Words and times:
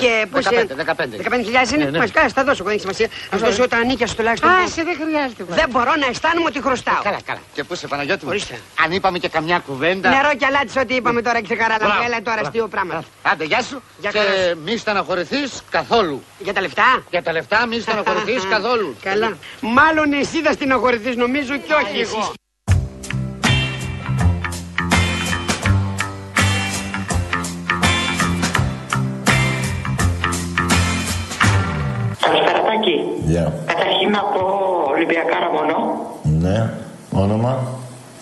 Και 0.00 0.26
πώς 0.30 0.44
15, 0.44 0.48
15. 0.48 1.16
15.000 1.16 1.72
είναι; 1.74 1.84
Ναι, 1.84 1.90
ναι. 1.90 1.98
Μας 1.98 2.10
κάτσε, 2.10 2.28
θα 2.34 2.44
δώσω, 2.44 2.62
δεν 2.64 2.72
έχει 2.72 2.80
σημασία. 2.80 3.08
Να 3.30 3.38
σου 3.38 3.44
δώσω 3.44 3.68
τα 3.68 3.84
νίκια 3.84 4.06
σου 4.06 4.14
τουλάχιστον. 4.16 4.50
Άσε, 4.50 4.82
δεν 4.82 4.96
χρειάζεται. 5.02 5.44
Δεν 5.48 5.66
μπορώ 5.70 5.92
να 6.02 6.06
αισθάνομαι 6.06 6.46
ότι 6.48 6.60
χρωστάω. 6.62 7.02
Καλά, 7.02 7.18
καλά. 7.24 7.40
Και 7.54 7.64
πού 7.64 7.74
σε 7.74 7.86
Παναγιώτη 7.86 8.24
μου; 8.24 8.30
Ορίστε. 8.30 8.58
Αν 8.84 8.92
είπαμε 8.92 9.18
και 9.18 9.28
καμιά 9.28 9.58
κουβέντα. 9.66 10.08
Νερό 10.10 10.30
και 10.38 10.46
αλάτι, 10.46 10.78
ό,τι 10.78 10.94
είπαμε 10.94 11.22
τώρα, 11.22 11.42
ξεκαράλα. 11.42 11.78
Μπράβο, 11.86 12.02
Έλα 12.04 12.16
τώρα 12.16 12.22
μπράβο. 12.22 12.46
αστείο 12.46 12.68
πράγμα. 12.68 13.04
Άντε, 13.22 13.44
γεια 13.44 13.62
σου. 13.62 13.82
Γεια 13.98 14.10
και 14.10 14.18
χαράς 14.18 14.34
σου. 14.48 14.58
μη 14.64 14.76
στεναχωρηθείς 14.76 15.62
καθόλου. 15.70 16.22
Για 16.38 16.52
τα 16.52 16.60
λεφτά; 16.60 17.02
Για 17.10 17.22
τα 17.22 17.32
λεφτά 17.32 17.66
μη 17.66 17.80
στεναχωρηθείς 17.84 18.46
καθόλου. 18.50 18.96
Καλά. 19.02 19.36
Μάλλον 19.60 20.12
εσύ 20.12 20.42
θα 20.42 20.52
στενοχωρηθείς 20.52 21.16
νομίζω 21.16 21.56
και 21.56 21.72
όχι 21.72 22.00
εγώ. 22.00 22.32
Τάκη. 33.28 33.32
Γεια. 33.32 33.52
Καταρχήν 33.66 34.10
να 34.10 34.20
πω 34.20 34.44
Ολυμπιακάρα 34.94 35.48
μόνο. 35.52 35.74
Ναι. 36.22 36.70
Όνομα; 37.12 37.58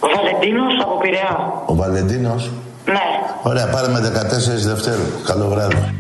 Ο 0.01 0.07
Βαλεντίνος 0.15 0.75
από 0.83 0.99
Πειραιά. 0.99 1.53
Ο 1.67 1.75
Βαλεντίνος; 1.75 2.51
Ναι. 2.85 3.07
Ωραία, 3.43 3.67
πάρε 3.69 3.89
με 3.89 4.01
14 4.01 4.67
Δευτέρου. 4.67 5.07
Καλό 5.27 5.49
βράδυ. 5.49 5.95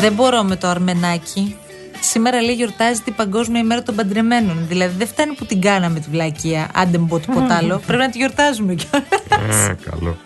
Δεν 0.00 0.12
μπορώ 0.12 0.42
με 0.42 0.56
το 0.56 0.66
αρμενάκι. 0.68 1.56
Σήμερα 2.00 2.42
λέει 2.42 2.54
γιορτάζει 2.54 3.00
την 3.00 3.14
Παγκόσμια 3.14 3.60
ημέρα 3.60 3.82
των 3.82 3.94
παντρεμένων. 3.94 4.64
Δηλαδή 4.68 4.94
δεν 4.98 5.06
φτάνει 5.06 5.34
που 5.34 5.44
την 5.46 5.60
κάναμε 5.60 6.00
τη 6.00 6.08
βλακεία. 6.10 6.68
Άντε 6.74 6.98
μου 6.98 7.06
πω 7.06 7.18
τίποτα 7.18 7.56
άλλο. 7.56 7.82
Πρέπει 7.86 8.02
να 8.02 8.10
τη 8.10 8.18
γιορτάζουμε 8.18 8.74
κιόλας. 8.74 9.68
Ε, 9.68 9.76
καλό. 9.90 10.16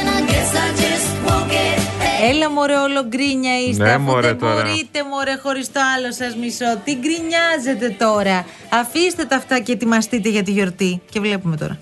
And 0.00 0.08
I 0.08 0.30
guess 0.30 0.52
I 0.64 0.68
just 0.82 1.28
won't 1.28 1.50
get 1.50 1.78
there. 1.78 2.30
Έλα 2.30 2.50
μωρέ 2.50 2.76
όλο 2.76 3.04
γκρίνια 3.08 3.58
είστε 3.68 3.84
Ναι, 3.84 3.90
αφού 3.92 4.02
μωρέ, 4.02 4.26
δεν 4.26 4.38
τώρα. 4.38 4.54
μπορείτε 4.54 4.98
μωρέ 5.10 5.36
χωρίς 5.42 5.72
το 5.72 5.80
άλλο 5.96 6.12
σας 6.12 6.36
μισό 6.36 6.78
Τι 6.84 6.92
γκρινιάζετε 6.94 7.96
τώρα 7.98 8.46
Αφήστε 8.68 9.24
τα 9.24 9.36
αυτά 9.36 9.58
και 9.58 9.72
ετοιμαστείτε 9.72 10.28
για 10.28 10.42
τη 10.42 10.50
γιορτή 10.50 11.00
Και 11.10 11.20
βλέπουμε 11.20 11.56
τώρα 11.56 11.78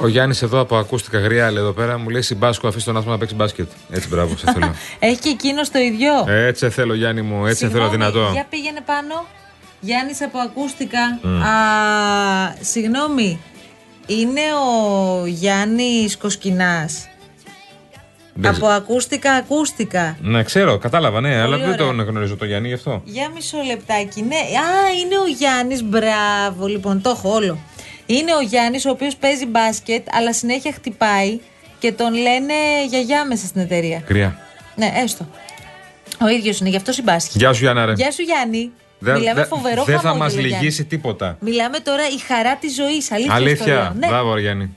Ο 0.00 0.08
Γιάννης 0.08 0.42
εδώ 0.42 0.60
από 0.60 0.76
ακούστηκα 0.76 1.18
γριά 1.18 1.50
λέει 1.50 1.62
εδώ 1.62 1.72
πέρα 1.72 1.98
μου 1.98 2.08
λέει 2.08 2.22
Συμπάσκο, 2.22 2.68
αφήσει 2.68 2.84
τον 2.84 2.94
άθλημα 2.96 3.12
να 3.12 3.18
παίξει 3.18 3.34
μπάσκετ. 3.34 3.68
Έτσι, 3.90 4.08
μπράβο, 4.08 4.36
σε 4.36 4.52
θέλω. 4.52 4.74
Έχει 4.98 5.18
και 5.18 5.28
εκείνος 5.28 5.70
το 5.70 5.78
ίδιο 5.78 6.10
Έτσι 6.28 6.64
σε 6.64 6.70
θέλω, 6.70 6.94
Γιάννη 6.94 7.22
μου, 7.22 7.46
έτσι 7.46 7.64
σε 7.64 7.70
θέλω 7.70 7.88
Συγγνώμη, 7.88 8.12
δυνατό. 8.12 8.32
Για 8.32 8.46
πήγαινε 8.50 8.80
πάνω 8.86 9.26
Γιάννης 9.80 10.22
από 10.22 10.38
ακούστηκα 10.38 11.00
Α, 11.48 11.52
Συγγνώμη 12.60 13.40
Είναι 14.06 14.40
ο 15.20 15.26
Γιάννης 15.26 16.16
Κοσκινάς 16.16 17.08
Μπες. 18.34 18.56
Από 18.56 18.66
ακούστηκα 18.66 19.32
ακούστηκα 19.32 20.16
Ναι, 20.20 20.42
ξέρω, 20.42 20.78
κατάλαβα, 20.78 21.20
ναι, 21.20 21.40
αλλά 21.40 21.56
δεν 21.56 21.66
ωραία. 21.66 21.76
τον 21.76 22.00
γνωρίζω 22.00 22.36
το 22.36 22.44
Γιάννη 22.44 22.68
γι' 22.68 22.74
αυτό. 22.74 23.02
Για 23.04 23.30
μισό 23.34 23.58
λεπτάκι. 23.66 24.22
Ναι, 24.22 24.36
α, 24.36 24.90
είναι 25.04 25.18
ο 25.18 25.26
Γιάννης. 25.38 25.82
Μπράβο, 25.84 26.66
λοιπόν, 26.66 27.02
το 27.02 27.10
έχω 27.10 27.34
όλο. 27.34 27.58
Είναι 28.10 28.34
ο 28.34 28.40
Γιάννης, 28.40 28.84
ο 28.86 28.90
οποίος 28.90 29.16
παίζει 29.16 29.46
μπάσκετ, 29.46 30.06
αλλά 30.10 30.32
συνέχεια 30.32 30.72
χτυπάει 30.72 31.38
και 31.78 31.92
τον 31.92 32.12
λένε 32.14 32.54
γιαγιά 32.88 33.26
μέσα 33.26 33.46
στην 33.46 33.60
εταιρεία. 33.60 33.98
Κρύα. 34.06 34.38
Ναι, 34.76 34.92
έστω. 35.02 35.28
Ο 36.20 36.28
ίδιος 36.28 36.58
είναι, 36.60 36.68
γι' 36.68 36.76
αυτό 36.76 36.92
συμπάσχει. 36.92 37.38
Γεια 37.38 37.52
σου, 37.52 37.60
Γιάννα, 37.62 37.84
ρε. 37.86 37.92
Γεια 37.92 38.10
σου, 38.10 38.22
Γιάννη. 38.22 38.70
Δεν 38.98 39.18
Μιλάμε 39.18 39.40
δε- 39.40 39.46
φοβερό 39.46 39.84
δεν 39.84 39.94
θα 39.94 40.00
χαμόγελο, 40.00 40.24
μας 40.24 40.32
Γιάννη. 40.32 40.50
λυγίσει 40.52 40.84
τίποτα. 40.84 41.36
Μιλάμε 41.40 41.78
τώρα 41.78 42.02
η 42.08 42.18
χαρά 42.18 42.56
της 42.56 42.74
ζωής. 42.74 43.10
Αλήθεια. 43.12 43.32
στο 43.34 43.42
Αλήθεια. 43.44 43.66
λέω. 43.74 43.92
Ναι. 43.98 44.06
Μπράβο, 44.06 44.34
ρε, 44.34 44.40
Γιάννη. 44.40 44.76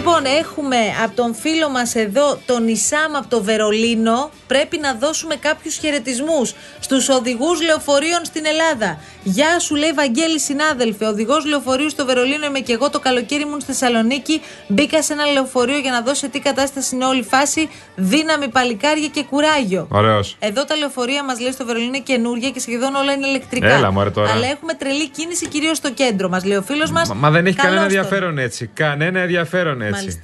Λοιπόν, 0.00 0.24
έχουμε 0.24 0.76
από 1.04 1.16
τον 1.16 1.34
φίλο 1.34 1.68
μας 1.68 1.94
εδώ, 1.94 2.38
τον 2.46 2.68
Ισάμ 2.68 3.16
από 3.16 3.28
το 3.28 3.42
Βερολίνο, 3.42 4.30
πρέπει 4.46 4.78
να 4.78 4.94
δώσουμε 4.94 5.36
κάποιους 5.36 5.76
χαιρετισμούς 5.76 6.54
στους 6.80 7.08
οδηγούς 7.08 7.62
λεωφορείων 7.62 8.24
στην 8.24 8.46
Ελλάδα. 8.46 8.98
Γεια 9.22 9.58
σου, 9.58 9.74
λέει 9.74 9.92
Βαγγέλη, 9.92 10.40
συνάδελφε. 10.40 11.06
Οδηγός 11.06 11.44
λεωφορείου 11.46 11.90
στο 11.90 12.04
Βερολίνο 12.06 12.46
είμαι 12.46 12.58
και 12.58 12.72
εγώ. 12.72 12.90
Το 12.90 13.00
καλοκαίρι 13.00 13.42
ήμουν 13.42 13.60
στη 13.60 13.72
Θεσσαλονίκη. 13.72 14.40
Μπήκα 14.66 15.02
σε 15.02 15.12
ένα 15.12 15.24
λεωφορείο 15.24 15.78
για 15.78 15.90
να 15.90 16.00
δω 16.02 16.14
σε 16.14 16.28
τι 16.28 16.40
κατάσταση 16.40 16.94
είναι 16.94 17.04
όλη 17.04 17.18
η 17.18 17.22
φάση. 17.22 17.68
Δύναμη, 17.96 18.48
παλικάρια 18.48 19.08
και 19.08 19.22
κουράγιο. 19.22 19.86
Ωραίος. 19.90 20.36
Εδώ 20.38 20.64
τα 20.64 20.76
λεωφορεία 20.76 21.24
μας 21.24 21.40
λέει 21.40 21.52
στο 21.52 21.64
Βερολίνο 21.64 21.88
είναι 21.88 21.98
καινούργια 21.98 22.50
και 22.50 22.60
σχεδόν 22.60 22.94
όλα 22.94 23.12
είναι 23.12 23.26
ηλεκτρικά. 23.26 23.68
Έλα, 23.68 23.90
μωρέ, 23.90 24.10
τώρα. 24.10 24.30
Αλλά 24.30 24.46
έχουμε 24.46 24.74
τρελή 24.74 25.08
κίνηση 25.08 25.48
κυρίως 25.48 25.76
στο 25.76 25.90
κέντρο 25.90 26.28
μας. 26.28 26.44
Λέει 26.44 26.56
ο 26.56 26.62
φίλος 26.62 26.90
μας. 26.90 27.08
Μα, 27.08 27.14
μα 27.14 27.30
δεν 27.30 27.46
έχει 27.46 27.56
κανένα 27.56 27.82
ενδιαφέρον 27.82 28.38
έτσι. 28.38 28.70
Κανένα 28.74 29.20
ενδιαφέρον 29.20 29.82
έτσι. 29.82 29.92
Μάλιστα. 29.92 30.22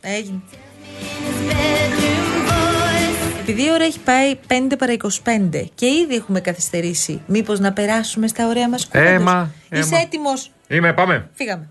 Έγινε. 0.00 0.40
His 3.48 3.54
bedroom 3.54 3.56
voice. 3.56 3.56
Επειδή 3.56 3.64
η 3.64 3.70
ώρα 3.72 3.84
έχει 3.84 3.98
πάει 3.98 4.38
5 4.48 4.78
παρα 4.78 4.92
25 5.24 5.70
και 5.74 5.86
ήδη 5.86 6.14
έχουμε 6.14 6.40
καθυστερήσει, 6.40 7.22
μήπω 7.26 7.52
να 7.52 7.72
περάσουμε 7.72 8.26
στα 8.26 8.46
ωραία 8.46 8.68
μα 8.68 8.76
κουβέντα. 8.90 9.08
Έμα, 9.10 9.50
Είσαι 9.70 9.88
έμα. 9.94 9.98
έτοιμο. 9.98 10.30
Είμαι, 10.68 10.92
πάμε. 10.92 11.30
Φύγαμε. 11.34 11.68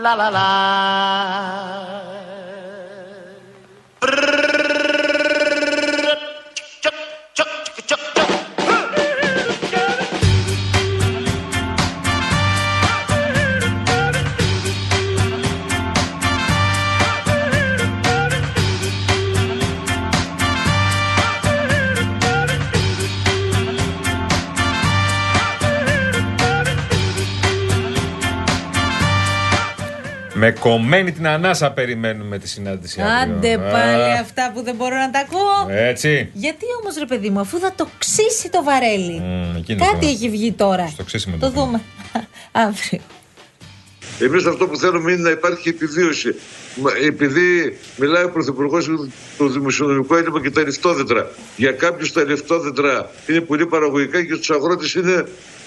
la 0.00 0.14
la 0.16 0.30
la. 0.30 2.09
Με 30.42 30.50
κομμένη 30.50 31.12
την 31.12 31.26
ανάσα 31.26 31.70
περιμένουμε 31.70 32.38
τη 32.38 32.48
συνάντηση 32.48 33.00
αύριο. 33.00 33.36
Άντε 33.36 33.52
Α, 33.54 33.58
πάλι 33.58 34.12
αυτά 34.20 34.50
που 34.54 34.62
δεν 34.62 34.74
μπορώ 34.74 34.96
να 34.96 35.10
τα 35.10 35.18
ακούω. 35.18 35.76
Έτσι. 35.76 36.30
Γιατί 36.32 36.64
όμως 36.80 36.96
ρε 36.98 37.04
παιδί 37.06 37.30
μου, 37.30 37.40
αφού 37.40 37.58
θα 37.58 37.72
το 37.76 37.88
ξύσει 37.98 38.50
το 38.50 38.62
βαρέλι. 38.62 39.18
Μμ, 39.20 39.56
εκείνο 39.56 39.84
Κάτι 39.84 40.00
το- 40.00 40.06
έχει 40.06 40.28
βγει 40.30 40.52
τώρα. 40.52 40.86
Στο 40.88 41.04
ξύσιμο 41.04 41.36
Το 41.36 41.46
το 41.46 41.52
θέμα. 41.52 41.64
δούμε. 41.64 41.80
Αύριο. 42.68 43.00
Εμείς 44.20 44.46
αυτό 44.46 44.66
που 44.68 44.76
θέλουμε 44.76 45.12
είναι 45.12 45.22
να 45.22 45.30
υπάρχει 45.30 45.68
επιβίωση. 45.68 46.34
Μα, 46.74 46.90
Επειδή 47.06 47.78
μιλάει 47.96 48.24
ο 48.24 48.30
Πρωθυπουργός 48.30 48.90
το 49.38 49.48
δημοσιονομικό 49.48 50.16
έλλειμμα 50.16 50.40
και 50.40 50.50
τα 50.50 50.62
λεφτόδετρα. 50.62 51.30
Για 51.56 51.72
κάποιους 51.72 52.12
τα 52.12 52.24
λεφτόδετρα 52.24 53.10
είναι 53.26 53.40
πολύ 53.40 53.66
παραγωγικά 53.66 54.24
και 54.24 54.34
στους 54.34 54.50
αγρότες 54.50 54.94
είναι 54.94 55.24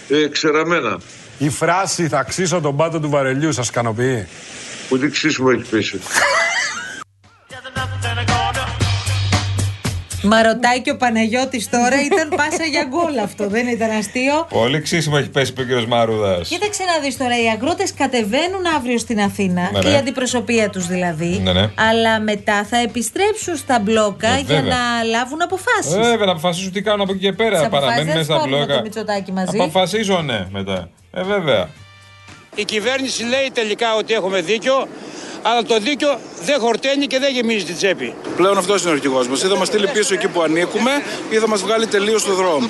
ε, 0.10 0.28
ξεραμένα. 0.28 0.98
Η 1.38 1.50
φράση 1.50 2.08
θα 2.08 2.24
ξύσω 2.24 2.62
τον 2.62 2.76
πάτο 2.76 3.00
του 3.00 3.10
βαρελιού 3.10 3.52
σας 3.52 3.68
ικανοποιεί; 3.68 4.28
Πολύ 4.94 5.10
ξύσιμο 5.10 5.48
έχει 5.54 5.70
πέσει. 5.70 6.00
Μα 10.24 10.44
ρωτάει 10.44 10.82
και 10.82 10.92
ο 10.92 10.98
Παναγιώτης 10.98 11.70
τώρα, 11.70 12.02
ήταν 12.06 12.30
πάσα 12.30 12.64
για 12.72 12.84
γκολ 12.90 13.18
αυτό, 13.24 13.48
δεν 13.48 13.68
ήταν 13.68 13.90
αστείο. 13.92 14.46
Πολύ 14.50 14.82
ξύσιμο 14.82 15.16
έχει 15.20 15.30
πέσει 15.30 15.52
ο 15.52 15.64
κύριος 15.64 15.86
Μαρούδας. 15.86 16.48
Κοίταξε 16.48 16.84
να 16.84 17.00
δεις 17.04 17.18
τώρα, 17.18 17.42
οι 17.44 17.48
αγρότες 17.50 17.94
κατεβαίνουν 17.94 18.66
αύριο 18.76 18.98
στην 18.98 19.20
Αθήνα, 19.22 19.70
Ναι, 19.74 19.80
ναι. 19.80 19.90
η 19.90 19.96
αντιπροσωπεία 19.96 20.70
τους 20.70 20.88
δηλαδή, 20.88 21.40
Ναι, 21.44 21.54
ναι. 21.54 21.70
αλλά 21.76 22.20
μετά 22.20 22.64
θα 22.70 22.78
επιστρέψουν 22.78 23.56
στα 23.56 23.80
μπλόκα 23.80 24.28
Ε, 24.28 24.40
για 24.40 24.56
βέβαια. 24.56 24.74
να 24.78 25.04
λάβουν 25.04 25.42
αποφάσεις. 25.42 25.96
Βέβαια, 25.96 26.26
να 26.26 26.32
αποφασίσουν 26.32 26.72
τι 26.72 26.82
κάνουν 26.82 27.02
από 27.02 27.12
εκεί 27.12 27.22
και 27.22 27.34
πέρα. 27.34 27.58
Τις 27.58 27.66
αποφάσεις 27.66 27.88
Παραμένουν 27.90 28.14
δεν 28.14 28.24
στα 28.24 28.34
σκόπιμο 28.34 28.58
μπλόκα. 28.58 28.76
το 28.76 28.82
Μητσοτάκη 28.82 29.32
μαζί. 29.32 29.58
Αποφασίζονται 29.60 30.48
μετά. 30.52 30.90
Ε, 31.12 31.24
βέβαια. 31.24 31.70
Η 32.56 32.66
κυβέρνηση 32.66 33.24
λέει 33.24 33.52
τελικά 33.54 33.96
ότι 33.96 34.14
έχουμε 34.14 34.42
δίκιο, 34.42 34.88
αλλά 35.42 35.64
το 35.64 35.80
δίκιο 35.80 36.20
δεν 36.46 36.60
χορταίνει 36.60 37.08
και 37.08 37.20
δεν 37.20 37.34
γεμίζει 37.34 37.64
την 37.64 37.76
τσέπη. 37.76 38.14
Πλέον 38.36 38.58
αυτός 38.58 38.82
είναι 38.82 38.90
ο 38.90 38.94
αρχηγός 38.94 39.28
μας. 39.28 39.44
Ή 39.44 39.48
θα 39.48 39.56
μας 39.56 39.68
στείλει 39.68 39.88
πίσω 39.88 40.14
εκεί 40.14 40.28
που 40.28 40.42
ανήκουμε, 40.42 40.92
ή 41.30 41.36
θα 41.36 41.48
μας 41.48 41.62
βγάλει 41.62 41.88
τελείως 41.88 42.22
στο 42.22 42.34
δρόμο. 42.34 42.70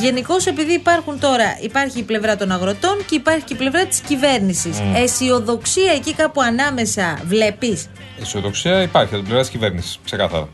Γενικώς, 0.00 0.46
επειδή 0.46 0.72
υπάρχουν 0.72 1.20
τώρα, 1.20 1.58
υπάρχει 1.62 1.98
η 1.98 2.02
πλευρά 2.02 2.36
των 2.36 2.50
αγροτών 2.50 3.04
και 3.08 3.14
υπάρχει 3.14 3.44
και 3.44 3.52
η 3.52 3.56
πλευρά 3.56 3.86
της 3.86 4.00
κυβέρνησης. 4.00 4.78
Αισιοδοξία 4.94 5.92
εκεί 5.92 6.14
κάπου 6.14 6.40
ανάμεσα 6.40 7.20
βλέπεις; 7.24 7.88
Αισιοδοξία 8.20 8.82
υπάρχει 8.82 9.08
από 9.08 9.16
την 9.16 9.24
πλευρά 9.24 9.40
της 9.40 9.50
κυβέρνησης. 9.50 9.98
Ξεκάθαρα. 10.04 10.48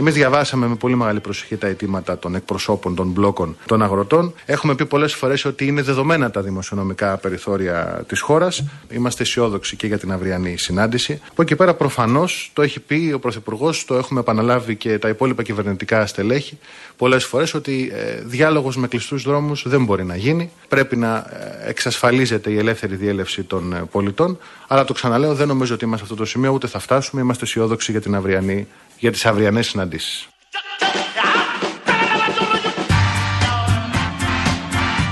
Εμείς 0.00 0.14
διαβάσαμε 0.14 0.66
με 0.66 0.74
πολύ 0.74 0.96
μεγάλη 0.96 1.20
προσοχή 1.20 1.56
τα 1.56 1.66
αιτήματα 1.66 2.18
των 2.18 2.34
εκπροσώπων 2.34 2.94
των 2.94 3.08
μπλόκων 3.08 3.56
των 3.66 3.82
αγροτών. 3.82 4.34
Έχουμε 4.46 4.74
πει 4.74 4.86
πολλές 4.86 5.14
φορές 5.14 5.44
ότι 5.44 5.66
είναι 5.66 5.82
δεδομένα 5.82 6.30
τα 6.30 6.40
δημοσιονομικά 6.40 7.16
περιθώρια 7.16 8.04
της 8.08 8.20
χώρας. 8.20 8.64
Είμαστε 8.90 9.22
αισιόδοξοι 9.22 9.76
και 9.76 9.86
για 9.86 9.98
την 9.98 10.12
αυριανή 10.12 10.56
συνάντηση. 10.56 11.20
Από 11.30 11.42
εκεί 11.42 11.56
πέρα, 11.56 11.74
προφανώς, 11.74 12.50
το 12.52 12.62
έχει 12.62 12.80
πει 12.80 13.12
ο 13.14 13.18
Πρωθυπουργός, 13.18 13.84
το 13.84 13.94
έχουμε 13.94 14.20
επαναλάβει 14.20 14.76
και 14.76 14.98
τα 14.98 15.08
υπόλοιπα 15.08 15.42
κυβερνητικά 15.42 16.06
στελέχη 16.06 16.58
πολλές 17.00 17.24
φορές 17.24 17.54
ότι 17.54 17.92
ε, 17.94 18.20
διάλογος 18.24 18.76
με 18.76 18.88
κλειστούς 18.88 19.22
δρόμους 19.22 19.64
δεν 19.66 19.84
μπορεί 19.84 20.04
να 20.04 20.16
γίνει. 20.16 20.50
Πρέπει 20.68 20.96
να 20.96 21.16
ε, 21.16 21.68
εξασφαλίζεται 21.68 22.50
η 22.50 22.58
ελεύθερη 22.58 22.96
διέλευση 22.96 23.42
των 23.42 23.72
ε, 23.72 23.82
πολιτών. 23.90 24.38
Αλλά 24.66 24.84
το 24.84 24.92
ξαναλέω, 24.92 25.34
δεν 25.34 25.48
νομίζω 25.48 25.74
ότι 25.74 25.84
είμαστε 25.84 26.06
σε 26.06 26.12
αυτό 26.12 26.24
το 26.24 26.30
σημείο, 26.30 26.52
ούτε 26.52 26.66
θα 26.66 26.78
φτάσουμε. 26.78 27.22
Είμαστε 27.22 27.44
αισιόδοξοι 27.44 27.90
για, 27.90 28.00
την 28.00 28.14
αυριανή, 28.14 28.66
για 29.00 29.12
τις 29.12 29.26
αυριανές 29.26 29.66
συναντήσεις. 29.66 30.28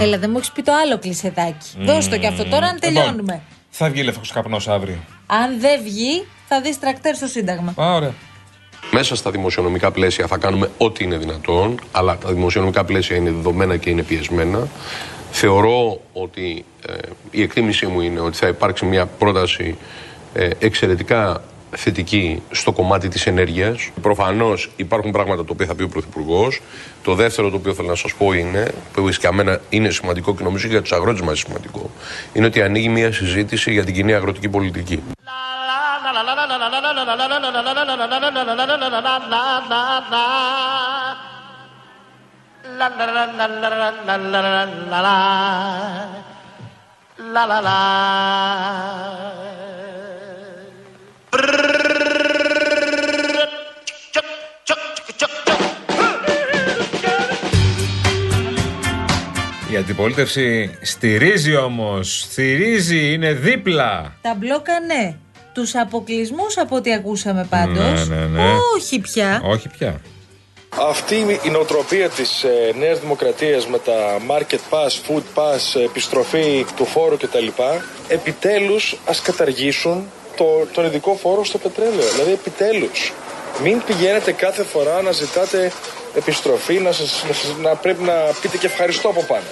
Έλα, 0.01 0.19
δεν 0.19 0.31
μου 0.31 0.37
έχεις 0.37 0.53
πει 0.53 0.63
το 0.63 0.73
άλλο 0.73 0.99
κλεισεδάκι. 0.99 1.69
Δώσ' 1.79 2.09
το 2.09 2.19
και 2.19 2.27
αυτό 2.27 2.45
τώρα, 2.45 2.67
αν 2.67 2.81
τελειώνουμε. 2.81 3.13
Λοιπόν, 3.17 3.41
θα 3.71 3.91
βγει 3.91 4.03
λευκό 4.03 4.23
καπνός 4.33 4.69
αύριο. 4.69 4.97
Αν 5.27 5.61
δεν 5.61 5.83
βγει, 5.83 6.27
θα 6.49 6.61
δεις 6.61 6.79
τρακτέρ 6.79 7.15
στο 7.15 7.27
Σύνταγμα. 7.27 7.75
Α, 7.77 7.95
ωραία. 7.95 8.15
Μέσα 8.93 9.17
στα 9.17 9.31
δημοσιονομικά 9.31 9.91
πλαίσια 9.91 10.27
θα 10.27 10.37
κάνουμε 10.37 10.71
ό,τι 10.79 11.05
είναι 11.05 11.17
δυνατόν, 11.17 11.81
αλλά 11.93 12.19
τα 12.19 12.33
δημοσιονομικά 12.33 12.85
πλαίσια 12.85 13.17
είναι 13.17 13.31
δεδομένα 13.31 13.77
και 13.77 13.91
είναι 13.91 14.03
πιεσμένα. 14.03 14.69
Θεωρώ 15.31 16.01
ότι 16.13 16.65
ε, 16.87 16.93
η 17.31 17.43
εκτίμησή 17.43 17.87
μου 17.87 18.01
είναι 18.01 18.21
ότι 18.21 18.37
θα 18.37 18.49
υπάρξει 18.49 18.85
μια 18.85 19.07
πρόταση 19.07 19.79
ε, 20.35 20.51
εξαιρετικά 20.59 21.43
θετική 21.77 22.43
στο 22.51 22.73
κομμάτι 22.73 23.09
της 23.09 23.27
ενέργειας. 23.27 23.91
Προφανώς 24.03 24.71
υπάρχουν 24.77 25.11
πράγματα 25.11 25.45
τα 25.45 25.49
οποία 25.53 25.67
θα 25.67 25.75
πει 25.75 25.83
ο 25.83 25.89
Πρωθυπουργό. 25.89 26.53
Το 27.03 27.15
δεύτερο 27.15 27.51
το 27.51 27.57
οποίο 27.57 27.75
θέλω 27.75 27.89
να 27.89 27.95
σας 27.95 28.15
πω 28.15 28.33
είναι, 28.33 28.73
που 28.93 29.09
για 29.09 29.33
μένα 29.33 29.61
είναι 29.69 29.91
σημαντικό 29.91 30.35
και 30.35 30.43
νομίζω 30.43 30.67
και 30.67 30.73
για 30.73 30.83
τους 30.83 30.93
αγρότες 30.93 31.21
μας 31.21 31.29
είναι 31.29 31.37
σημαντικό, 31.47 31.91
είναι 32.33 32.47
ότι 32.47 32.63
ανοίγει 32.63 32.89
μια 32.89 33.13
συζήτηση 33.13 33.73
για 33.73 33.85
την 33.85 33.95
κοινή 33.95 34.15
αγροτική 34.15 34.49
πολιτική. 34.49 34.93
Η 34.95 35.03
αντιπολίτευση 59.79 60.79
στηρίζει 60.83 61.57
όμως. 61.57 62.21
Στηρίζει, 62.31 63.13
είναι 63.13 63.33
δίπλα. 63.33 64.17
Τα 64.23 64.35
μπλόκα 64.39 64.81
ναι. 64.81 65.15
Τους 65.53 65.75
αποκλεισμούς 65.75 66.59
από 66.59 66.77
ό,τι 66.77 66.93
ακούσαμε 66.95 67.47
πάντως. 67.51 68.09
Ναι, 68.09 68.17
ναι, 68.17 68.27
ναι. 68.27 68.43
Όχι 68.77 68.99
πια. 68.99 69.41
Όχι 69.45 69.69
πια. 69.79 70.01
Αυτή 70.89 71.15
η 71.43 71.51
νοοτροπία 71.51 72.09
της 72.09 72.43
ε, 72.43 72.73
Νέας 72.79 73.01
Δημοκρατίας 73.01 73.67
με 73.67 73.79
τα 73.79 74.19
market 74.31 74.59
pass, 74.71 74.89
food 75.09 75.23
pass, 75.35 75.81
επιστροφή 75.85 76.67
του 76.77 76.85
φόρου 76.85 77.17
κτλ. 77.17 77.47
Επιτέλους 78.09 78.97
ας 79.07 79.23
καταργήσουν 79.23 80.05
το, 80.37 80.45
τον 80.73 80.85
ειδικό 80.85 81.15
φόρο 81.15 81.45
στο 81.45 81.59
πετρέλαιο. 81.59 82.09
Δηλαδή 82.15 82.33
επιτέλους. 82.33 83.13
Μην 83.63 83.83
πηγαίνετε 83.87 84.33
κάθε 84.33 84.63
φορά 84.63 85.03
να 85.03 85.13
ζητάτε 85.13 85.73
επιστροφή, 86.17 86.79
να, 86.79 86.93
σας, 86.93 87.25
να, 87.29 87.33
σας- 87.35 87.57
να 87.63 87.75
πρέπει 87.75 88.03
να 88.03 88.13
πείτε 88.43 88.57
και 88.57 88.67
ευχαριστώ 88.67 89.09
από 89.09 89.23
πάνω. 89.23 89.47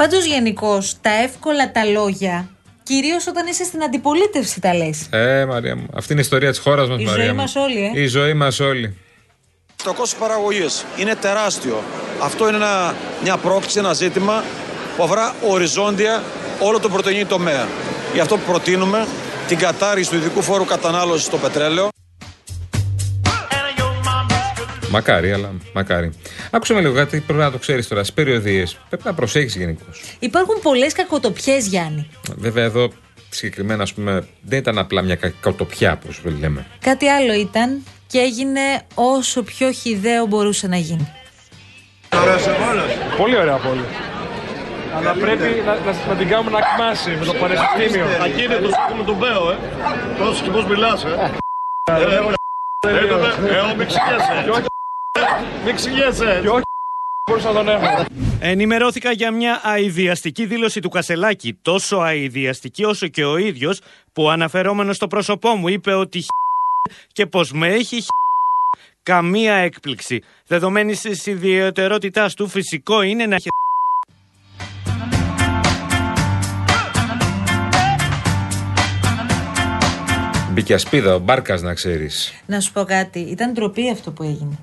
Πάντως 0.00 0.24
γενικώς 0.24 0.96
τα 1.00 1.10
εύκολα 1.10 1.72
τα 1.72 1.84
λόγια, 1.84 2.48
κυρίως 2.82 3.26
όταν 3.26 3.46
είσαι 3.46 3.64
στην 3.64 3.82
αντιπολίτευση 3.82 4.60
τα 4.60 4.74
λες. 4.74 5.06
Ε, 5.10 5.44
Μαρία 5.44 5.76
μου. 5.76 5.86
Αυτή 5.94 6.12
είναι 6.12 6.20
η 6.20 6.24
ιστορία 6.24 6.50
της 6.50 6.58
χώρας 6.58 6.88
μας, 6.88 7.00
Η 7.00 7.04
Μαρία. 7.04 7.22
ζωή 7.24 7.32
μου. 7.32 7.40
μας 7.40 7.56
όλοι, 7.56 7.92
ε. 7.94 8.00
Η 8.00 8.06
ζωή 8.06 8.34
μας 8.34 8.60
όλοι. 8.60 8.96
Το 9.84 9.92
κόστος 9.94 10.18
παραγωγής 10.20 10.84
είναι 10.96 11.14
τεράστιο. 11.14 11.82
Αυτό 12.22 12.48
είναι 12.48 12.56
ένα, 12.56 12.94
μια 13.22 13.36
πρόκληση, 13.36 13.78
ένα 13.78 13.92
ζήτημα 13.92 14.44
που 14.96 15.02
αφορά 15.02 15.34
οριζόντια 15.48 16.22
όλο 16.60 16.78
τον 16.80 16.92
πρωτογενή 16.92 17.24
τομέα. 17.24 17.68
Γι' 18.14 18.20
αυτό 18.20 18.38
προτείνουμε 18.38 19.06
την 19.48 19.58
κατάργηση 19.58 20.10
του 20.10 20.16
ειδικού 20.16 20.42
φόρου 20.42 20.64
κατανάλωσης 20.64 21.26
στο 21.26 21.36
πετρέλαιο. 21.36 21.88
Μακάρι, 24.90 25.32
αλλά 25.32 25.52
μακάρι. 25.72 26.10
Άκουσα 26.50 26.74
με 26.74 26.80
λίγο 26.80 26.94
κάτι, 26.94 27.20
πρέπει 27.20 27.40
να 27.40 27.50
το 27.50 27.58
ξέρει 27.58 27.84
τώρα. 27.84 28.04
Στι 28.04 28.12
περιοδίε 28.14 28.64
πρέπει 28.88 29.02
να 29.04 29.14
προσέχει 29.14 29.58
γενικώ. 29.58 29.84
Υπάρχουν 30.18 30.54
πολλέ 30.62 30.86
κακοτοπιέ, 30.86 31.58
Γιάννη. 31.58 32.10
Βέβαια, 32.36 32.64
εδώ 32.64 32.90
συγκεκριμένα, 33.30 33.82
α 33.82 33.86
πούμε, 33.94 34.26
δεν 34.42 34.58
ήταν 34.58 34.78
απλά 34.78 35.02
μια 35.02 35.14
κακοτοπιά, 35.14 36.00
όπω 36.04 36.28
λέμε. 36.40 36.66
Κάτι 36.80 37.08
άλλο 37.08 37.32
ήταν 37.32 37.84
και 38.06 38.18
έγινε 38.18 38.60
όσο 38.94 39.42
πιο 39.42 39.70
χιδαίο 39.72 40.26
μπορούσε 40.26 40.66
να 40.66 40.76
γίνει. 40.76 41.12
Πολύ 43.16 43.36
ωραία 43.36 43.56
πόλη. 43.56 43.84
Αλλά 44.96 45.12
πρέπει 45.12 45.62
να, 45.66 45.74
να, 45.74 45.92
να 46.08 46.14
την 46.14 46.28
κάνουμε 46.28 46.50
να 46.50 46.60
κμάσει 46.60 47.10
με 47.10 47.24
το 47.24 47.34
πανεπιστήμιο. 47.34 48.06
Ακίνητο 48.24 48.68
έχουμε 48.88 49.04
τον 49.04 49.16
Μπέο, 49.16 49.50
ε. 49.50 49.56
Πώς 50.18 50.40
και 50.40 50.50
πώς 50.50 50.66
μιλάς, 50.66 51.04
ε. 51.04 51.30
Ε, 52.82 53.74
μην 53.76 53.86
ξηγέσαι. 53.86 54.79
Μην 55.64 55.74
ξηγέσαι. 55.74 56.42
Μπορούσα 57.30 57.52
να 57.52 57.54
τον 57.54 57.68
έχω. 57.68 58.04
Ενημερώθηκα 58.40 59.12
για 59.12 59.30
μια 59.30 59.60
αηδιαστική 59.64 60.46
δήλωση 60.46 60.80
του 60.80 60.88
Κασελάκη. 60.88 61.58
Τόσο 61.62 61.96
αηδιαστική 61.96 62.84
όσο 62.84 63.06
και 63.06 63.24
ο 63.24 63.36
ίδιος 63.36 63.80
που 64.12 64.30
αναφερόμενος 64.30 64.96
στο 64.96 65.06
πρόσωπό 65.06 65.54
μου 65.54 65.68
είπε 65.68 65.92
ότι 65.92 66.24
και 67.12 67.26
πως 67.26 67.52
με 67.52 67.68
έχει 67.68 68.04
καμία 69.02 69.54
έκπληξη. 69.54 70.22
Δεδομένη 70.46 70.96
της 70.96 71.26
ιδιαιτερότητάς 71.26 72.34
του, 72.34 72.48
φυσικό 72.48 73.02
είναι 73.02 73.26
να 73.26 73.34
έχει 73.34 73.48
Μπήκε 80.52 80.74
ασπίδα, 80.74 81.14
ο 81.14 81.18
Μπάρκας, 81.18 81.62
να 81.62 81.74
ξέρεις. 81.74 82.32
Να 82.46 82.60
σου 82.60 82.72
πω 82.72 82.84
κάτι, 82.84 83.18
ήταν 83.18 83.52
ντροπή 83.52 83.90
αυτό 83.90 84.10
που 84.10 84.22
έγινε. 84.22 84.58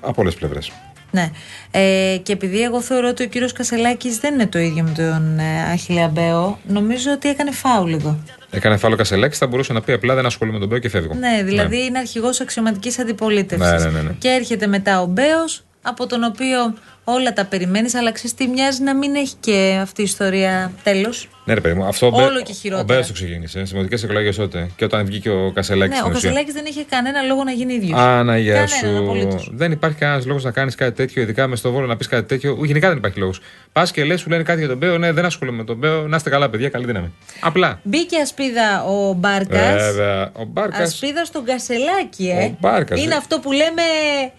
Από 0.00 0.22
όλες 0.22 0.34
πλευρές. 0.34 0.72
Ναι. 1.10 1.30
Ε, 1.70 2.16
και 2.22 2.32
επειδή 2.32 2.62
εγώ 2.62 2.80
θεωρώ 2.80 3.08
ότι 3.08 3.22
ο 3.22 3.26
κύριος 3.26 3.52
Κασελάκης 3.52 4.18
δεν 4.18 4.34
είναι 4.34 4.46
το 4.46 4.58
ίδιο 4.58 4.82
με 4.82 4.90
τον 4.90 5.38
ε, 5.38 5.72
Άχιλε 5.72 6.02
Αμπέο, 6.02 6.58
νομίζω 6.66 7.10
ότι 7.12 7.28
έκανε 7.28 7.50
φάουλ 7.50 7.92
εδώ. 7.92 8.18
Έκανε 8.50 8.76
φάλο 8.76 8.96
Κασελάκης, 8.96 9.38
θα 9.38 9.46
μπορούσε 9.46 9.72
να 9.72 9.80
πει 9.80 9.92
απλά 9.92 10.14
δεν 10.14 10.26
ασχολούμαι 10.26 10.58
με 10.58 10.60
τον 10.60 10.68
Μπέο 10.72 10.78
και 10.78 10.88
φεύγω. 10.88 11.14
Ναι, 11.14 11.42
δηλαδή 11.44 11.84
είναι 11.84 11.98
αρχηγός 11.98 12.40
αξιωματικής 12.40 12.98
αντιπολίτευσης. 12.98 13.70
Ναι, 13.70 13.78
ναι, 13.78 13.90
ναι, 13.90 14.00
ναι. 14.00 14.14
Και 14.18 14.28
έρχεται 14.28 14.66
μετά 14.66 15.00
ο 15.00 15.06
Μπέος, 15.06 15.62
από 15.82 16.06
τον 16.06 16.24
οποίο 16.24 16.74
Όλα 17.04 17.32
τα 17.32 17.44
περιμένεις, 17.44 17.94
αλλά 17.94 18.12
ξέρεις 18.12 18.34
τι 18.34 18.46
μοιάζει 18.46 18.82
να 18.82 18.94
μην 18.96 19.14
έχει 19.14 19.34
και 19.40 19.78
αυτή 19.82 20.00
η 20.00 20.04
ιστορία 20.04 20.72
τέλος. 20.82 21.28
Ναι, 21.44 21.54
ρε 21.54 21.60
παιδί 21.60 21.74
μου, 21.74 21.84
αυτό 21.84 22.06
Όλο 22.06 22.26
ο 22.26 22.30
Μπέ- 22.32 22.42
και 22.42 22.52
χειρότερα. 22.52 22.82
Ο 22.82 22.84
Μπέο 22.98 23.06
το 23.06 23.12
ξεκίνησε. 23.12 23.64
Στι 23.64 23.74
δημοτικέ 23.74 24.04
εκλογές 24.04 24.36
τότε. 24.36 24.70
Και 24.76 24.84
όταν 24.84 25.04
βγήκε 25.06 25.30
ο 25.30 25.52
Κασελάκης 25.54 25.94
Ναι, 25.94 26.00
στην 26.00 26.12
ο 26.12 26.16
ουσία. 26.16 26.28
Κασελάκης 26.28 26.54
δεν 26.54 26.64
είχε 26.66 26.84
κανένα 26.90 27.22
λόγο 27.22 27.44
να 27.44 27.50
γίνει 27.52 27.72
ίδιος. 27.74 27.98
Αναγία 27.98 28.52
Κανέναν 28.52 28.96
σου. 28.96 28.98
απολύτως. 29.02 29.50
Δεν 29.52 29.72
υπάρχει 29.72 29.98
κανένας 29.98 30.26
λόγος 30.26 30.44
να 30.44 30.50
κάνεις 30.50 30.74
κάτι 30.74 30.92
τέτοιο, 30.92 31.22
ειδικά 31.22 31.46
μες 31.46 31.58
στο 31.58 31.72
βόλο 31.72 31.86
να 31.86 31.96
πεις 31.96 32.06
κάτι 32.08 32.26
τέτοιο. 32.28 32.56
Ου, 32.58 32.64
Γενικά 32.64 32.88
δεν 32.88 32.96
υπάρχει 32.96 33.18
λόγος. 33.18 33.40
Πας 33.72 33.90
και 33.90 34.04
λες, 34.04 34.20
σου 34.20 34.28
λένε 34.30 34.42
κάτι 34.42 34.58
για 34.58 34.68
τον 34.68 34.76
Μπέο. 34.76 34.98
Ναι, 34.98 35.12
δεν 35.12 35.24
ασχολούμαι 35.24 35.56
με 35.56 35.64
τον 35.64 35.76
Μπέο. 35.76 36.06
Να 36.08 36.16
είστε 36.16 36.30
καλά, 36.30 36.50
παιδιά, 36.50 36.68
καλή 36.68 36.84
δύναμη. 36.86 37.12
Απλά. 37.40 37.80
Μπήκε 37.82 38.16
ασπίδα 38.20 38.84
ο 38.84 39.12
Μπάρκας. 39.12 39.82
Βέβαια. 39.82 40.30
Ο 40.32 40.44
Μπάρκας. 40.44 40.80
Ασπίδα 40.80 41.24
στον 41.24 41.44
Κασελάκη, 41.44 42.28
ε. 42.28 42.44
Ο 42.44 42.56
Μπάρκας, 42.60 43.02
Είναι 43.02 43.14
ε. 43.14 43.16
αυτό 43.16 43.38
που 43.40 43.52
λέμε. 43.52 43.82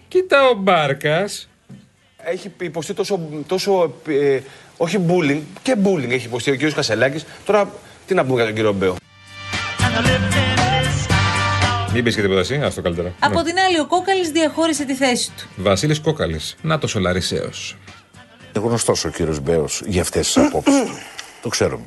Κοίτα 0.08 0.48
ο 0.48 0.54
Μπάρκας. 0.54 1.48
Έχει 2.24 2.52
υποστεί 2.60 2.94
τόσο, 2.94 3.20
τόσο 3.46 3.94
ε, 4.08 4.40
όχι 4.76 4.98
bullying, 5.08 5.40
και 5.62 5.76
bullying 5.84 6.10
έχει 6.10 6.26
υποστεί 6.26 6.50
ο 6.50 6.56
κ. 6.56 6.72
Κασελάκης. 6.74 7.24
Τώρα 7.44 7.70
τι 8.06 8.14
να 8.14 8.24
πούμε 8.24 8.34
για 8.34 8.44
τον 8.44 8.54
κύριο 8.54 8.72
Μπέο; 8.72 8.96
Μην 11.92 12.04
πεις 12.04 12.14
και 12.14 12.20
τίποτα 12.20 12.40
εσύ, 12.40 12.54
άστο 12.54 12.82
καλύτερα. 12.82 13.14
Από 13.18 13.42
την 13.42 13.58
άλλη, 13.58 13.80
ο 13.80 13.86
Κόκαλης 13.86 14.30
διαχώρισε 14.30 14.84
τη 14.84 14.94
θέση 14.94 15.30
του. 15.36 15.48
Βασίλης 15.56 16.00
Κόκαλης. 16.00 16.56
Να 16.62 16.78
το 16.78 16.86
Σολαρισαίο. 16.86 17.50
Είναι 18.56 18.66
γνωστός 18.66 19.04
ο 19.04 19.08
κύριος 19.08 19.40
Μπέος 19.40 19.82
για 19.86 20.00
αυτές 20.00 20.26
τις 20.26 20.36
απόψεις 20.36 20.80
του. 20.80 21.13
Το 21.44 21.50
ξέρουμε. 21.50 21.84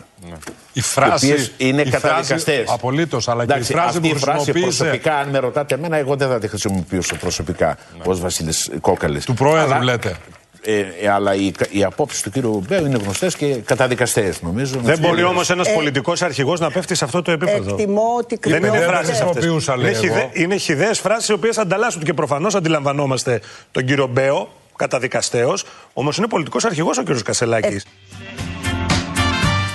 Η 0.74 0.82
φράση. 0.82 1.28
Οι 1.28 1.32
οποίες 1.32 1.52
είναι 1.58 1.82
η 1.82 1.86
φράση- 1.86 2.02
καταδικαστές. 2.06 2.64
Απολύτως, 2.70 3.28
αλλά 3.28 3.46
και 3.46 3.54
η 3.60 3.62
φράση 3.64 3.88
αυτή 3.88 4.00
που 4.00 4.06
η 4.06 4.20
φράση 4.20 4.44
χρησιμοποίησε. 4.52 4.84
προσωπικά, 4.84 5.16
αν 5.18 5.30
με 5.30 5.38
ρωτάτε 5.38 5.76
εμένα, 5.76 5.98
εγώ 5.98 6.16
δεν 6.16 6.28
θα 6.30 6.40
τη 6.40 6.48
χρησιμοποιήσω 6.48 7.16
προσωπικά 7.16 7.78
ως 8.06 8.20
Βασίλης 8.20 8.70
Κόκαλης. 8.82 9.26
Του 9.26 9.34
Προέδρου 9.34 9.82
λέτε. 9.82 10.18
Ε, 10.62 10.84
ε, 11.02 11.10
αλλά 11.10 11.36
οι, 11.36 11.52
οι 11.70 11.84
απόψεις 11.84 12.22
του 12.22 12.30
κύριου 12.30 12.64
Μπέου 12.68 12.86
είναι 12.86 12.98
γνωστές 12.98 13.36
και 13.36 13.56
καταδικαστές, 13.56 14.42
νομίζω. 14.42 14.80
Δεν 14.84 15.00
μπορεί 15.00 15.24
όμως 15.24 15.50
ένας 15.50 15.68
Ε, 15.68 15.74
πολιτικός 15.74 16.22
αρχηγός 16.22 16.60
να 16.60 16.72
πέφτει 16.72 16.96
σε 16.96 17.04
αυτό 17.06 17.22
το 17.22 17.32
επίπεδο. 17.32 17.70
Εκτιμώ 17.76 18.16
ότι 18.18 18.40
Δεν 18.42 18.52
είναι 18.52 18.68
κρυμμένο- 18.68 18.92
φράσει 18.92 19.06
χρησιμοποιούσα, 19.06 19.74
αυτές. 19.74 19.92
λέει 19.92 20.02
Είναι, 20.04 20.20
εγώ. 20.20 20.30
χιδε, 20.30 20.44
είναι 20.44 20.56
χιδαίε 20.58 20.94
φράσεις 20.94 21.28
οι 21.30 21.34
οποίες 21.34 21.58
ανταλλάσσονται 21.58 22.06
και 22.06 22.14
προφανώς 22.14 22.56
αντιλαμβανόμαστε 22.56 23.42
τον 23.72 23.86
κύριο 23.86 24.08
Μπέο, 24.08 24.50
καταδικαστέο. 24.76 25.54
Όμως 25.94 26.18
είναι 26.18 26.28
πολιτικός 26.28 26.66
αρχηγός 26.66 26.98
ο 26.98 27.02
κύριος 27.02 27.24
Κασελάκης. 27.24 27.86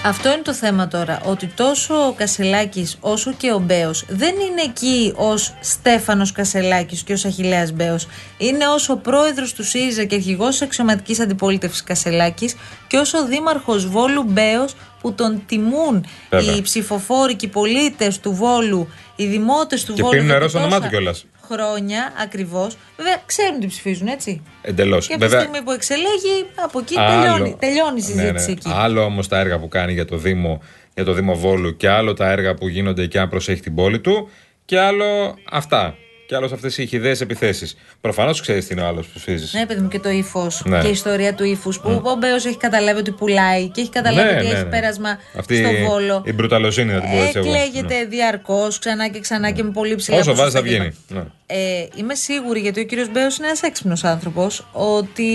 Αυτό 0.04 0.32
είναι 0.32 0.42
το 0.42 0.54
θέμα 0.54 0.88
τώρα. 0.88 1.20
Ότι 1.24 1.46
τόσο 1.46 2.06
ο 2.06 2.12
Κασελάκης 2.12 2.96
όσο 3.00 3.32
και 3.32 3.52
ο 3.52 3.58
Μπέος 3.58 4.04
δεν 4.08 4.34
είναι 4.34 4.60
εκεί 4.62 5.12
ως 5.16 5.54
Στέφανος 5.60 6.32
Κασελάκης 6.32 7.02
και 7.02 7.12
ως 7.12 7.24
Αχηλέα 7.24 7.68
Μπέος. 7.74 8.06
Είναι 8.38 8.66
ως 8.66 8.88
ο 8.88 8.96
πρόεδρος 8.96 9.52
του 9.52 9.64
ΣΥΡΙΖΑ 9.64 10.04
και 10.04 10.14
αρχηγός 10.14 10.48
της 10.50 10.62
αξιωματικής 10.62 11.20
αντιπολίτευσης 11.20 11.82
Κασελάκης 11.82 12.54
και 12.86 12.96
ως 12.96 13.14
ο 13.14 13.26
δήμαρχος 13.26 13.86
Βόλου 13.86 14.22
Μπέος 14.22 14.74
που 15.02 15.12
τον 15.12 15.42
τιμούν 15.46 16.04
Βέβαια. 16.30 16.54
οι 16.56 16.62
ψηφοφόροι 16.62 17.34
και 17.36 17.46
οι 17.46 17.48
πολίτες 17.48 18.20
του 18.20 18.32
Βόλου, 18.32 18.88
οι 19.16 19.26
δημότες 19.26 19.84
του 19.84 19.92
Και 19.92 20.02
Βόλου. 20.02 20.14
πίνουν 20.14 20.28
εδώ 20.30 20.38
νερό 20.38 20.48
στο 20.48 20.58
και 20.58 20.64
όνομά 20.64 20.76
του 20.80 20.82
τόσα 20.82 20.96
κιόλας. 20.96 21.26
Χρόνια 21.50 22.12
ακριβώς. 22.22 22.76
Βέβαια, 22.96 23.22
ξέρουν 23.26 23.60
τι 23.60 23.66
ψηφίζουν, 23.66 24.06
έτσι. 24.06 24.42
Εντελώς. 24.62 25.06
Και 25.06 25.14
από 25.14 25.24
τη 25.24 25.30
στιγμή 25.30 25.62
που 25.62 25.70
εξελέγει, 25.70 26.46
από 26.64 26.78
εκεί 26.78 26.94
τελειώνει, 26.94 27.56
τελειώνει 27.58 27.98
η 27.98 28.02
συζήτηση 28.02 28.32
Ναι, 28.32 28.40
ναι. 28.40 28.52
εκεί. 28.52 28.70
Άλλο 28.74 29.02
όμως 29.04 29.28
τα 29.28 29.38
έργα 29.38 29.58
που 29.58 29.68
κάνει 29.68 29.92
για 29.92 30.04
το 30.04 30.16
Δήμο, 30.16 30.62
για 30.94 31.04
το 31.04 31.12
Δήμο 31.12 31.34
Βόλου 31.34 31.76
και 31.76 31.88
άλλο 31.88 32.14
τα 32.14 32.30
έργα 32.30 32.54
που 32.54 32.68
γίνονται 32.68 33.06
και 33.06 33.18
αν 33.18 33.28
προσέχει 33.28 33.60
την 33.60 33.74
πόλη 33.74 34.00
του 34.00 34.28
και 34.64 34.78
άλλο 34.78 35.34
αυτά. 35.50 35.94
Και 36.32 36.38
άλλος 36.38 36.52
αυτές 36.52 36.78
οι 36.78 36.86
χιδαίε 36.86 37.16
επιθέσεις. 37.20 37.76
Προφανώς 38.00 38.40
ξέρεις 38.40 38.66
τι 38.66 38.74
είναι 38.74 38.82
ο 38.82 38.86
άλλος 38.86 39.06
που 39.06 39.12
ψηφίζει. 39.14 39.58
Ναι, 39.58 39.66
παιδί 39.66 39.80
μου, 39.80 39.88
και 39.88 39.98
το 39.98 40.10
ύφος 40.10 40.62
Ναι. 40.64 40.80
και 40.80 40.86
η 40.86 40.90
ιστορία 40.90 41.34
του 41.34 41.44
ύφους 41.44 41.80
που 41.80 42.02
ο 42.04 42.14
Μπέος 42.18 42.44
έχει 42.44 42.56
καταλάβει 42.56 42.98
ότι 42.98 43.10
πουλάει 43.10 43.68
και 43.68 43.80
έχει 43.80 43.90
καταλάβει 43.90 44.30
Ναι, 44.32 44.36
ότι 44.36 44.46
ναι, 44.46 44.52
έχει 44.52 44.62
ναι. 44.64 44.70
πέρασμα 44.70 45.18
Αυτή 45.38 45.56
στο 45.56 45.68
βόλο. 45.88 46.22
η 46.26 46.32
μπρουταλοσύνη, 46.32 46.92
να 46.92 47.00
την 47.00 47.10
πω 47.10 47.16
έτσι 47.22 47.38
εγώ. 47.38 47.48
Εκλέγεται 47.52 48.04
διαρκώς 48.04 48.78
ξανά 48.78 49.08
και 49.08 49.20
ξανά 49.20 49.50
και 49.50 49.62
με 49.62 49.70
πολύ 49.70 49.94
ψηλά 49.94 50.16
Όσο 50.16 50.24
βάζει 50.34 50.38
ποσοστά 50.40 50.58
θα 50.58 50.64
βγαίνει. 50.66 50.94
Ναι. 51.08 51.22
Ε, 51.46 51.86
είμαι 51.96 52.14
σίγουρη, 52.14 52.60
γιατί 52.60 52.80
ο 52.80 52.84
κύριος 52.84 53.10
Μπέος 53.10 53.36
είναι 53.36 53.46
ένας 53.46 53.62
έξυπνος 53.62 54.04
άνθρωπος, 54.04 54.66
ότι 54.72 55.28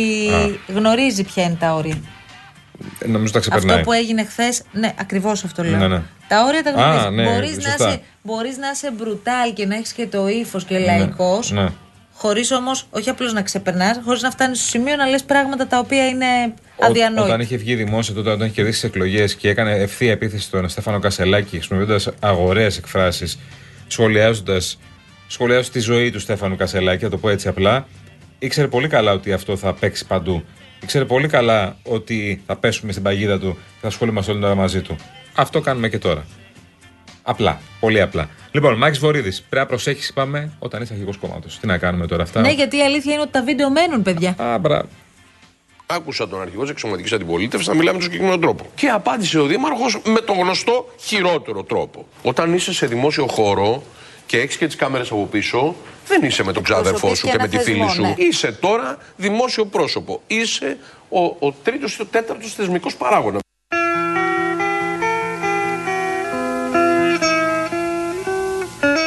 γνωρίζει 0.68 1.24
ποια 1.24 1.44
είναι 1.44 1.58
τα 1.60 1.74
όρια. 1.74 1.98
Ε, 3.00 3.08
Νομίζω 3.08 3.34
τα 3.34 3.40
ξεπερνάει. 3.40 3.76
Αυτό 3.78 3.90
που 3.90 3.94
έγινε 3.94 4.24
χθες, 4.26 4.62
ναι, 4.72 4.94
ακριβώς 5.00 5.44
αυτό 5.44 5.64
λέω. 5.64 5.78
Ναι, 5.78 5.88
ναι. 5.88 6.02
Τα 6.28 6.44
όρια 6.44 6.64
τα 6.64 6.70
Α, 6.70 6.74
γνωρίζεις. 6.74 7.16
ναι, 7.16 7.24
Μπορείς 7.34 7.56
να, 7.58 7.62
σωστά. 7.70 7.88
είσαι, 7.90 8.02
μπορείς 8.24 8.58
να 8.58 8.70
είσαι 8.74 8.92
μπρουτάλ 8.92 9.54
και 9.54 9.66
να 9.66 9.76
έχεις 9.76 9.92
και 9.92 10.08
το 10.08 10.28
ύφος 10.28 10.64
και 10.66 10.80
λαϊκός. 10.80 11.52
Ναι. 11.52 11.68
Χωρίς 12.14 12.52
όμως, 12.52 12.88
όχι 12.90 13.10
απλώς 13.10 13.34
να 13.34 13.42
ξεπερνάς, 13.42 14.00
χωρίς 14.06 14.22
να 14.22 14.32
φτάνεις 14.32 14.60
στο 14.60 14.68
σημείο 14.68 14.96
να 14.96 15.06
λες 15.08 15.24
πράγματα 15.24 15.68
τα 15.68 15.80
οποία 15.80 16.08
είναι 16.08 16.26
Ό- 16.76 16.86
αδιανόητα. 16.86 17.24
Όταν 17.28 17.40
είχε 17.42 17.58
βγει 17.58 17.76
δημόσια 17.76 18.14
τότε, 18.16 18.30
όταν 18.30 18.46
είχε 18.46 18.56
κερδίσει 18.56 18.82
τις 18.82 18.90
εκλογές 18.90 19.36
και 19.36 19.50
έκανε 19.50 19.72
ευθεία 19.72 20.12
επίθεση 20.12 20.44
στον 20.44 20.70
Στέφανο 20.70 21.00
Κασελάκη, 21.00 21.56
χρησιμοποιώντας 21.58 22.10
αγοραίε 22.20 22.66
εκφράσεις, 22.68 23.40
σχολιάζοντα 23.88 24.62
σχολιάζοντας 25.28 25.70
τη 25.72 25.80
ζωή 25.80 26.12
του 26.12 26.20
Στέφανου 26.20 26.56
Κασελάκη, 26.56 27.04
να 27.04 27.10
το 27.10 27.18
πω 27.18 27.30
έτσι 27.30 27.48
απλά, 27.48 27.88
ήξερε 28.40 28.68
πολύ 28.68 28.88
καλά 28.88 29.12
ότι 29.12 29.34
αυτό 29.34 29.58
θα 29.58 29.74
παίξει 29.74 30.06
παντού. 30.06 30.44
Ήξερε 30.84 31.06
πολύ 31.06 31.28
καλά 31.28 31.78
ότι 31.84 32.42
θα 32.46 32.56
πέσουμε 32.56 32.92
στην 32.92 33.04
παγίδα 33.04 33.40
του 33.40 33.54
και 33.54 33.78
θα 33.82 33.88
ασχολούμαστε 33.88 34.32
όλοι 34.32 34.42
τώρα 34.42 34.56
μαζί 34.56 34.82
του. 34.82 34.96
Αυτό 35.36 35.62
κάνουμε 35.62 35.90
και 35.90 35.98
τώρα. 35.98 36.26
Απλά. 37.24 37.60
Πολύ 37.80 38.02
απλά. 38.02 38.30
Λοιπόν, 38.52 38.78
Μάκης 38.78 39.00
Βορύδης, 39.00 39.42
πρέπει 39.42 39.56
να 39.56 39.66
προσέχεις, 39.66 40.10
είπαμε, 40.10 40.52
όταν 40.60 40.82
είσαι 40.82 40.94
αρχηγός 40.94 41.18
κόμματος. 41.18 41.60
Τι 41.60 41.68
να 41.68 41.78
κάνουμε 41.78 42.08
τώρα 42.08 42.24
αυτά; 42.24 42.42
Ναι, 42.42 42.52
γιατί 42.52 42.78
η 42.78 42.82
αλήθεια 42.82 43.14
είναι 43.14 43.22
ότι 43.22 43.32
τα 43.32 43.44
βίντεο 43.44 43.70
μένουν, 43.70 44.02
παιδιά. 44.02 44.36
Α, 44.38 44.58
μπράβο. 44.58 44.88
Άκουσα 45.86 46.28
τον 46.28 46.42
αρχηγό 46.42 46.62
της 46.62 46.72
εξωματικής 46.72 47.12
αντιπολίτευσης 47.12 47.68
να 47.68 47.74
μιλάει 47.74 47.94
με 47.94 48.00
τον 48.00 48.02
συγκεκριμένο 48.02 48.40
τρόπο. 48.40 48.66
Και 48.76 48.88
απάντησε 48.88 49.40
ο 49.40 49.46
Δήμαρχος 49.46 50.02
με 50.06 50.20
τον 50.20 50.38
γνωστό 50.38 50.90
χειρότερο 51.00 51.64
τρόπο. 51.64 52.08
Όταν 52.24 52.54
είσαι 52.54 52.74
σε 52.74 52.86
δημόσιο 52.86 53.28
χώρο 53.28 53.84
και 54.28 54.38
έχεις 54.40 54.58
και 54.58 54.66
τις 54.66 54.76
κάμερες 54.76 55.12
από 55.12 55.26
πίσω, 55.26 55.76
δεν 56.08 56.22
είσαι 56.24 56.44
με 56.44 56.54
τον 56.54 56.64
ξάδερφό 56.64 57.08
Εκπροσωπείς 57.08 57.20
σου 57.20 57.26
και 57.26 57.32
και 57.32 57.38
με 57.38 57.44
ένα 57.44 57.58
τη 57.58 57.64
φίλη 57.64 57.78
θεσμό, 57.78 57.94
σου. 57.94 58.02
ναι. 58.02 58.14
Είσαι 58.18 58.52
τώρα 58.52 58.98
δημόσιο 59.16 59.66
πρόσωπο. 59.66 60.22
Είσαι 60.28 60.78
ο, 61.10 61.20
ο 61.48 61.52
τρίτος 61.64 61.96
ή 61.96 62.02
ο 62.02 62.06
τέταρτος 62.06 62.54
θεσμικός 62.54 62.96
παράγοντας. 62.96 63.42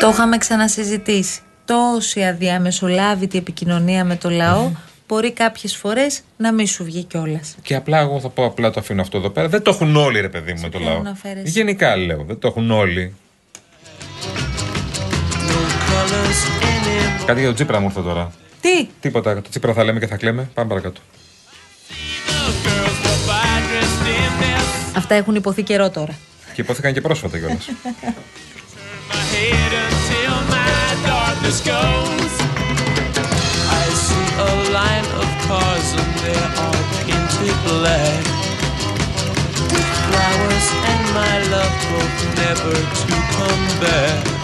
Το 0.00 0.08
είχαμε 0.08 0.38
ξανασυζητήσει. 0.38 1.40
Τόση 1.64 2.24
αδιαμεσολάβητη 2.24 3.38
επικοινωνία 3.38 4.04
με 4.04 4.16
το 4.16 4.30
λαό 4.30 4.70
μπορεί 5.08 5.32
κάποιες 5.32 5.76
φορές 5.76 6.20
να 6.36 6.52
μην 6.52 6.66
σου 6.66 6.84
βγει 6.84 7.04
κιόλας. 7.04 7.56
Και 7.62 7.74
απλά 7.74 7.98
εγώ 7.98 8.20
θα 8.20 8.28
πω 8.28 8.44
απλά 8.44 8.70
το 8.70 8.80
αφήνω 8.80 9.02
αυτό 9.02 9.16
εδώ 9.18 9.30
πέρα. 9.30 9.48
Δεν 9.48 9.62
το 9.62 9.70
έχουν 9.70 9.96
όλοι, 9.96 10.20
ρε 10.20 10.28
παιδί 10.28 10.52
μου, 10.52 10.60
με 10.60 10.68
το 10.68 10.78
ποιο 10.78 10.88
λαό. 10.88 10.98
αναφέρεσαι; 10.98 11.48
Γενικά 11.48 11.96
λέω, 11.96 12.24
δεν 12.26 12.38
το 12.38 12.48
έχουν 12.48 12.70
όλοι. 12.70 13.14
Κάτι 17.26 17.38
για 17.38 17.48
τον 17.48 17.54
Τσίπρα 17.54 17.80
μου 17.80 17.86
ήρθε 17.86 18.00
τώρα. 18.02 18.32
Τι; 18.60 18.88
Τίποτα. 19.00 19.34
Το 19.34 19.48
Τσίπρα 19.48 19.72
θα 19.72 19.84
λέμε 19.84 19.98
και 19.98 20.06
θα 20.06 20.16
κλαίμε. 20.16 20.50
Πάμε 20.54 20.68
παρακάτω. 20.68 21.00
Αυτά 24.96 25.14
έχουν 25.14 25.34
υποθεί 25.34 25.62
καιρό 25.62 25.90
τώρα. 25.90 26.14
Και 26.54 26.60
υπόθηκαν 26.60 26.92
και 26.92 27.00
πρόσφατα 27.00 27.38
κιόλας. 27.38 27.68
I 33.82 33.86
see 34.06 34.28
a 34.48 34.50
line 34.76 35.08
of 35.22 35.28
cars 35.46 35.88
and 36.00 36.12
they 36.22 36.38
are 36.66 36.82
painted 37.04 37.56
black 37.66 38.24
With 39.72 39.90
flowers 40.06 40.66
and 40.90 41.02
my 41.18 41.34
love 41.54 41.76
hope 41.90 42.18
never 42.42 42.74
to 43.00 43.14
come 43.36 43.64
back 43.84 44.39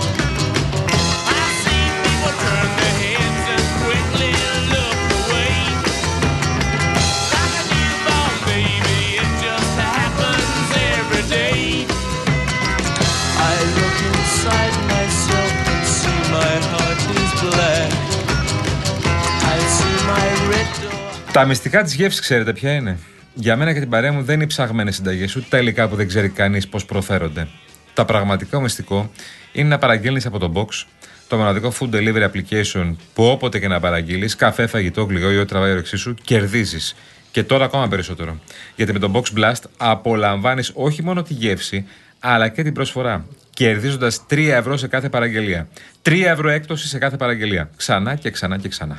Τα 21.32 21.44
μυστικά 21.44 21.82
της 21.82 21.94
γεύσης, 21.94 22.20
ξέρετε 22.20 22.52
ποια 22.52 22.72
είναι; 22.72 22.98
Για 23.34 23.56
μένα 23.56 23.72
και 23.72 23.80
την 23.80 23.88
παρέα 23.88 24.12
μου 24.12 24.22
δεν 24.22 24.34
είναι 24.34 24.44
οι 24.44 24.46
ψαγμένες 24.46 24.94
συνταγές, 24.94 25.36
ούτε 25.36 25.46
τα 25.48 25.58
υλικά 25.58 25.88
που 25.88 25.96
δεν 25.96 26.08
ξέρει 26.08 26.28
κανείς 26.28 26.68
πώς 26.68 26.84
προφέρονται. 26.84 27.48
Τα 27.94 28.04
πραγματικό 28.04 28.60
μυστικό 28.60 29.10
είναι 29.52 29.68
να 29.68 29.78
παραγγέλνεις 29.78 30.26
από 30.26 30.38
το 30.38 30.52
box 30.54 30.86
το 31.28 31.36
μοναδικό 31.36 31.72
food 31.80 31.94
delivery 31.94 32.30
application 32.30 32.94
που 33.14 33.24
όποτε 33.24 33.58
και 33.58 33.68
να 33.68 33.80
παραγγείλεις, 33.80 34.36
καφέ, 34.36 34.66
φαγητό, 34.66 35.02
γλυκό 35.02 35.30
ή 35.30 35.36
ό,τι 35.36 35.48
τραβάει 35.48 35.68
η 35.68 35.72
όρεξή 35.72 35.96
σου, 35.96 36.14
κερδίζεις. 36.24 36.94
Και 37.30 37.42
τώρα 37.42 37.64
ακόμα 37.64 37.88
περισσότερο. 37.88 38.40
Γιατί 38.76 38.92
με 38.92 38.98
το 38.98 39.10
Box 39.14 39.38
Blast 39.38 39.62
απολαμβάνεις 39.76 40.70
όχι 40.74 41.02
μόνο 41.02 41.22
τη 41.22 41.34
γεύση, 41.34 41.86
αλλά 42.20 42.48
και 42.48 42.62
την 42.62 42.72
προσφορά. 42.72 43.24
Κερδίζοντας 43.54 44.20
3 44.30 44.48
ευρώ 44.48 44.76
σε 44.76 44.86
κάθε 44.86 45.08
παραγγελία. 45.08 45.68
3 46.02 46.26
ευρώ 46.26 46.48
έκπτωση 46.48 46.88
σε 46.88 46.98
κάθε 46.98 47.16
παραγγελία. 47.16 47.70
Ξανά 47.76 48.14
και 48.14 48.30
ξανά 48.30 48.58
και 48.58 48.68
ξανά. 48.68 48.98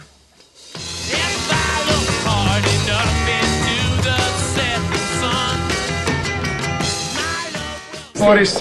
Ορίστε. 8.19 8.59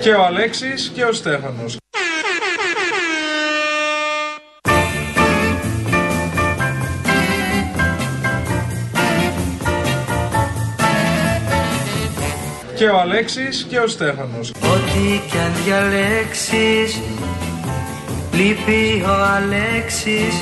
Και 0.00 0.10
ο 0.10 0.24
Αλέξης 0.24 0.92
και 0.94 1.04
ο 1.04 1.12
Στέφανος. 1.12 1.76
Και 12.76 12.88
ο 12.88 12.98
Αλέξης 13.00 13.66
και 13.68 13.78
ο 13.78 13.86
Στέφανος. 13.86 14.50
Ό,τι 14.50 15.20
κι 15.30 15.38
αν 15.38 15.52
διαλέξεις 15.64 17.00
Λείπει 18.32 19.04
ο 19.06 19.24
Αλέξης 19.36 20.34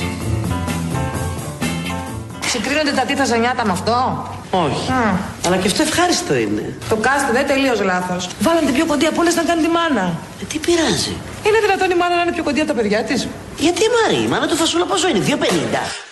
Συγκρίνονται 2.45 2.91
τα 2.91 3.05
τίτα 3.05 3.25
ζανιάτα 3.25 3.65
με 3.65 3.71
αυτό; 3.71 4.27
Όχι. 4.51 4.91
Αλλά 5.45 5.57
και 5.57 5.67
αυτό 5.67 5.81
ευχάριστο 5.81 6.35
είναι. 6.35 6.73
Το 6.89 6.95
κάστε 6.95 7.31
δεν 7.31 7.47
τελείω 7.47 7.75
λάθος. 7.83 8.29
Βάλαν 8.39 8.65
την 8.65 8.73
πιο 8.73 8.85
κοντή 8.85 9.05
από 9.05 9.21
όλες 9.21 9.35
να 9.35 9.43
κάνει 9.43 9.61
τη 9.61 9.67
μάνα. 9.67 10.05
Ε, 10.41 10.45
τι 10.45 10.57
πειράζει. 10.57 11.15
Είναι 11.45 11.59
δυνατόν 11.61 11.91
η 11.91 11.95
μάνα 11.95 12.15
να 12.15 12.21
είναι 12.21 12.31
πιο 12.31 12.43
κοντή 12.43 12.59
από 12.59 12.69
τα 12.69 12.75
παιδιά 12.79 13.03
της; 13.03 13.27
Γιατί 13.57 13.81
Μαρή, 13.95 14.23
η 14.23 14.27
μάνα 14.27 14.47
του 14.47 14.55
φασούλα 14.55 14.85
πόσο 14.85 15.07
είναι, 15.07 15.19
2,50. 15.27 16.04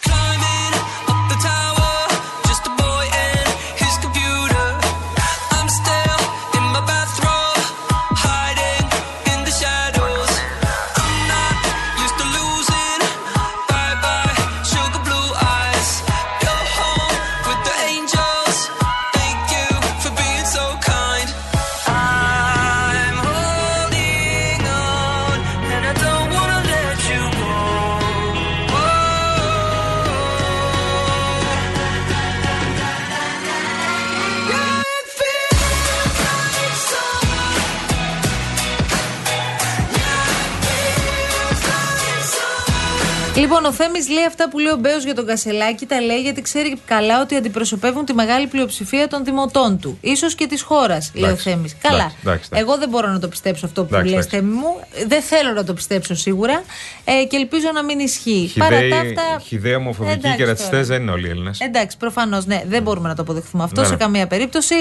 Λοιπόν, 43.64 43.80
ο 43.80 43.84
Θέμης 43.86 44.10
λέει 44.10 44.26
αυτά 44.26 44.50
που 44.50 44.60
λέει 44.60 44.72
ο 44.72 44.76
Μπέος 44.76 45.04
για 45.04 45.16
τον 45.16 45.26
Κασελάκη, 45.26 45.86
τα 45.86 46.02
λέει 46.02 46.22
γιατί 46.22 46.42
ξέρει 46.42 46.80
καλά 46.86 47.22
ότι 47.22 47.36
αντιπροσωπεύουν 47.36 48.06
τη 48.06 48.14
μεγάλη 48.14 48.48
πλειοψηφία 48.48 49.08
των 49.08 49.24
δημοτών 49.24 49.80
του. 49.80 50.00
σω 50.18 50.28
και 50.28 50.48
της 50.48 50.62
χώρας, 50.62 51.12
λέει 51.14 51.24
ο 51.24 51.28
Εντάξει. 51.28 51.50
Θέμης. 51.50 51.76
Καλά. 51.82 51.96
Εντάξει, 51.96 52.18
εντάξει, 52.22 52.48
εντάξει. 52.52 52.66
Εγώ 52.66 52.78
δεν 52.78 52.90
μπορώ 52.90 53.08
να 53.08 53.20
το 53.20 53.28
πιστέψω 53.28 53.66
αυτό 53.66 53.84
που 53.84 53.96
Εντάξει, 53.96 54.14
λες, 54.14 54.26
εντάξει. 54.26 54.36
Θέμη 54.38 54.54
μου. 54.54 54.80
Δεν 55.08 55.22
θέλω 55.22 55.52
να 55.52 55.64
το 55.64 55.74
πιστέψω 55.74 56.16
σίγουρα. 56.16 56.64
Ε, 57.06 57.24
και 57.26 57.36
ελπίζω 57.36 57.68
να 57.74 57.84
μην 57.84 58.00
ισχύει. 58.00 58.54
Παρά 58.60 58.76
τα 58.78 58.82
Χιδαίοι, 58.82 59.00
αυτά. 59.00 59.40
χιδαίοι 59.46 59.76
ομοφοβικοί 59.76 60.16
Εντάξει 60.18 60.38
και 60.38 60.46
ρατσιστές 60.46 60.72
τώρα. 60.72 60.84
δεν 60.84 61.02
είναι 61.02 61.12
όλοι 61.12 61.28
οι 61.28 61.30
Έλληνες. 61.30 61.60
Εντάξει, 61.60 61.98
προφανώς, 61.98 62.46
ναι, 62.46 62.64
δεν 62.68 62.82
μπορούμε 62.82 63.08
να 63.08 63.16
το 63.16 63.22
αποδεχθούμε 63.22 63.64
αυτό 63.64 63.82
Ναι, 63.82 63.88
σε 63.88 63.94
ναι. 63.94 64.00
καμία 64.00 64.28
περίπτωση. 64.28 64.76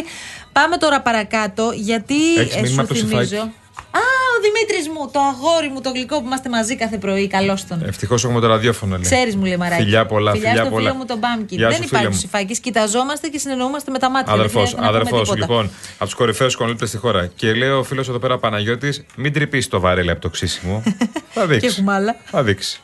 Πάμε 0.52 0.76
τώρα 0.76 1.00
παρακάτω, 1.00 1.72
γιατί 1.74 2.34
Έχεις 2.38 2.54
ε, 2.54 2.60
μήνυμα 2.60 2.74
σου 2.74 2.80
από 2.80 2.94
το 2.94 3.06
θυμίζω. 3.06 3.52
Σιφάκη. 3.92 3.98
Α, 3.98 4.00
ο 4.36 4.40
Δημήτρης 4.46 4.88
μου, 4.88 5.10
το 5.12 5.20
αγόρι 5.20 5.68
μου, 5.68 5.80
το 5.80 5.90
γλυκό 5.90 6.18
που 6.20 6.26
είμαστε 6.26 6.48
μαζί 6.48 6.76
κάθε 6.76 6.96
πρωί. 6.98 7.26
Καλώς 7.26 7.66
τον. 7.66 7.82
Ευτυχώς 7.86 8.24
έχουμε 8.24 8.40
το 8.40 8.46
ραδιόφωνο. 8.46 8.92
λέει. 8.94 9.02
Ξέρεις, 9.04 9.36
μου 9.36 9.44
λέει 9.44 9.56
Μαράκι. 9.56 9.82
Φιλιά 9.82 10.06
πολλά, 10.06 10.30
φιλιά, 10.32 10.48
φιλιά 10.48 10.62
στο 10.64 10.70
πολλά. 10.74 10.86
φίλο 10.88 10.98
μου 10.98 11.04
τον 11.04 11.18
Μπάμκιν. 11.18 11.58
Γεια 11.58 11.68
Δεν 11.68 11.76
σου, 11.76 11.82
υπάρχει 11.82 11.96
φίλε 12.04 12.08
μου. 12.08 12.16
ψηφάκι. 12.16 12.60
Κοιταζόμαστε 12.60 13.28
και 13.28 13.38
συνεννοούμαστε 13.38 13.90
με 13.90 13.98
τα 13.98 14.10
μάτια. 14.10 14.32
Αδερφός, 14.32 14.70
δεν 14.70 14.78
χρειάζεται 14.78 14.98
να 14.98 15.04
πούμε 15.04 15.18
αδερφός, 15.20 15.34
τίποτα. 15.34 15.52
λοιπόν, 15.52 15.70
από 15.94 16.04
τους 16.04 16.14
κορυφαίους 16.14 16.56
κονλήπτε 16.56 16.86
στη 16.86 16.96
χώρα. 16.96 17.26
Και 17.26 17.52
λέει 17.54 17.68
ο 17.70 17.82
φίλος 17.82 18.08
εδώ 18.08 18.18
πέρα 18.18 18.38
Παναγιώτης, 18.38 19.04
μην 19.16 19.32
τρυπήσεις 19.32 19.68
το 19.68 19.80
βαρέλι 19.80 20.10
από 20.10 20.20
το 20.20 20.28
ξύσιμο. 20.30 20.82
Θα 21.34 21.40
Και 21.40 21.46
δείξει. 21.46 21.66
έχουμε 21.66 21.92
άλλα. 21.94 22.16
Θα 22.24 22.42
δείξεις. 22.42 22.80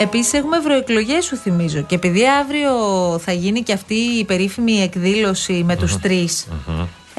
Επίσης, 0.00 0.32
έχουμε 0.32 0.56
ευρωεκλογές, 0.56 1.24
σου 1.24 1.36
θυμίζω. 1.36 1.82
Και 1.82 1.94
επειδή 1.94 2.22
αύριο 2.28 2.70
θα 3.18 3.32
γίνει 3.32 3.62
και 3.62 3.72
αυτή 3.72 3.94
η 3.94 4.24
περίφημη 4.24 4.82
εκδήλωση 4.82 5.52
με 5.66 5.76
τους 5.76 5.98
τρεις. 5.98 6.46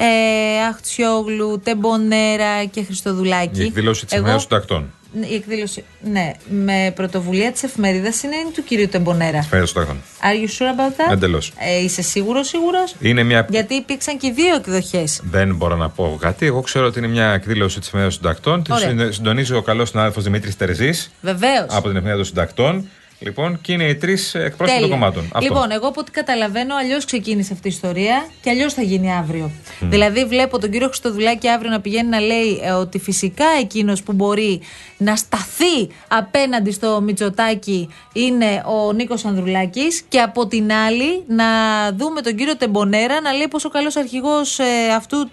Ε, 0.02 0.64
Αχτσιόγλου, 0.68 1.60
Τεμπονέρα 1.64 2.64
και 2.64 2.82
Χριστοδουλάκη. 2.84 3.60
Η 3.60 3.64
εκδήλωση 3.64 4.04
της 4.04 4.14
Εγώ- 4.14 4.22
ημέρα 4.26 4.38
των 4.38 4.48
τακτών. 4.48 4.90
Η 5.30 5.34
εκδήλωση, 5.34 5.84
ναι, 6.00 6.32
με 6.48 6.92
πρωτοβουλία 6.94 7.52
της 7.52 7.62
εφημερίδας 7.62 8.22
είναι 8.22 8.34
του 8.54 8.64
κυρίου 8.64 8.88
Τεμπονέρα. 8.88 9.38
Τη 9.38 9.46
ημέρα 9.52 9.66
των 9.66 9.74
τακτών. 9.74 10.00
Are 10.22 10.34
you 10.34 10.48
sure 10.62 10.76
about 10.76 11.08
that? 11.08 11.12
Εντελώς. 11.12 11.52
Ε, 11.58 11.82
είσαι 11.82 12.02
σίγουρος, 12.02 12.48
σίγουρος; 12.48 12.94
Είναι 13.00 13.22
μια. 13.22 13.46
Γιατί 13.50 13.74
υπήρξαν 13.74 14.18
και 14.18 14.30
δύο 14.30 14.54
εκδοχές. 14.54 15.20
Δεν 15.30 15.54
μπορώ 15.56 15.76
να 15.76 15.88
πω 15.88 16.16
κάτι. 16.20 16.46
Εγώ 16.46 16.60
ξέρω 16.60 16.86
ότι 16.86 16.98
είναι 16.98 17.08
μια 17.08 17.32
εκδήλωση 17.32 17.80
της 17.80 17.88
ημέρα 17.90 18.08
των 18.08 18.20
τακτών. 18.22 18.62
Τη 18.62 18.72
Ωραία. 18.72 18.88
συνε- 18.88 19.12
συντονίζει 19.12 19.54
ο 19.54 19.62
καλός 19.62 19.88
συνάδελφος 19.88 20.24
Δημήτρης 20.24 20.56
Τερζής 20.56 21.10
Βεβαίως. 21.20 21.66
από 21.68 21.80
την 21.88 21.90
εφημερίδα 21.90 22.16
των 22.16 22.24
συντακτών. 22.24 22.88
Λοιπόν, 23.22 23.60
και 23.60 23.72
είναι 23.72 23.84
οι 23.84 23.96
τρεις 23.96 24.34
εκπρόσωποι 24.34 24.80
των 24.80 24.90
κομμάτων. 24.90 25.22
Αυτό. 25.32 25.40
Λοιπόν, 25.40 25.70
εγώ 25.70 25.88
από 25.88 26.00
ό,τι 26.00 26.10
καταλαβαίνω, 26.10 26.74
αλλιώς 26.76 27.04
ξεκίνησε 27.04 27.52
αυτή 27.52 27.68
η 27.68 27.70
ιστορία 27.70 28.26
και 28.42 28.50
αλλιώς 28.50 28.74
θα 28.74 28.82
γίνει 28.82 29.12
αύριο. 29.12 29.50
Δηλαδή, 29.80 30.24
βλέπω 30.24 30.58
τον 30.58 30.70
κύριο 30.70 30.86
Χριστοδουλάκη 30.86 31.48
αύριο 31.48 31.70
να 31.70 31.80
πηγαίνει 31.80 32.08
να 32.08 32.20
λέει 32.20 32.60
ε, 32.62 32.70
ότι 32.70 32.98
φυσικά 32.98 33.44
εκείνος 33.60 34.02
που 34.02 34.12
μπορεί 34.12 34.60
να 34.96 35.16
σταθεί 35.16 35.88
απέναντι 36.08 36.70
στο 36.70 37.00
Μητσοτάκι 37.00 37.88
είναι 38.12 38.62
ο 38.66 38.92
Νίκος 38.92 39.24
Ανδρουλάκης. 39.24 40.02
Και 40.08 40.20
από 40.20 40.46
την 40.46 40.72
άλλη, 40.72 41.24
να 41.26 41.44
δούμε 41.92 42.20
τον 42.20 42.34
κύριο 42.34 42.56
Τεμπονέρα 42.56 43.20
να 43.20 43.32
λέει 43.32 43.48
πόσο 43.48 43.68
καλός 43.68 43.96
αρχηγός 43.96 44.58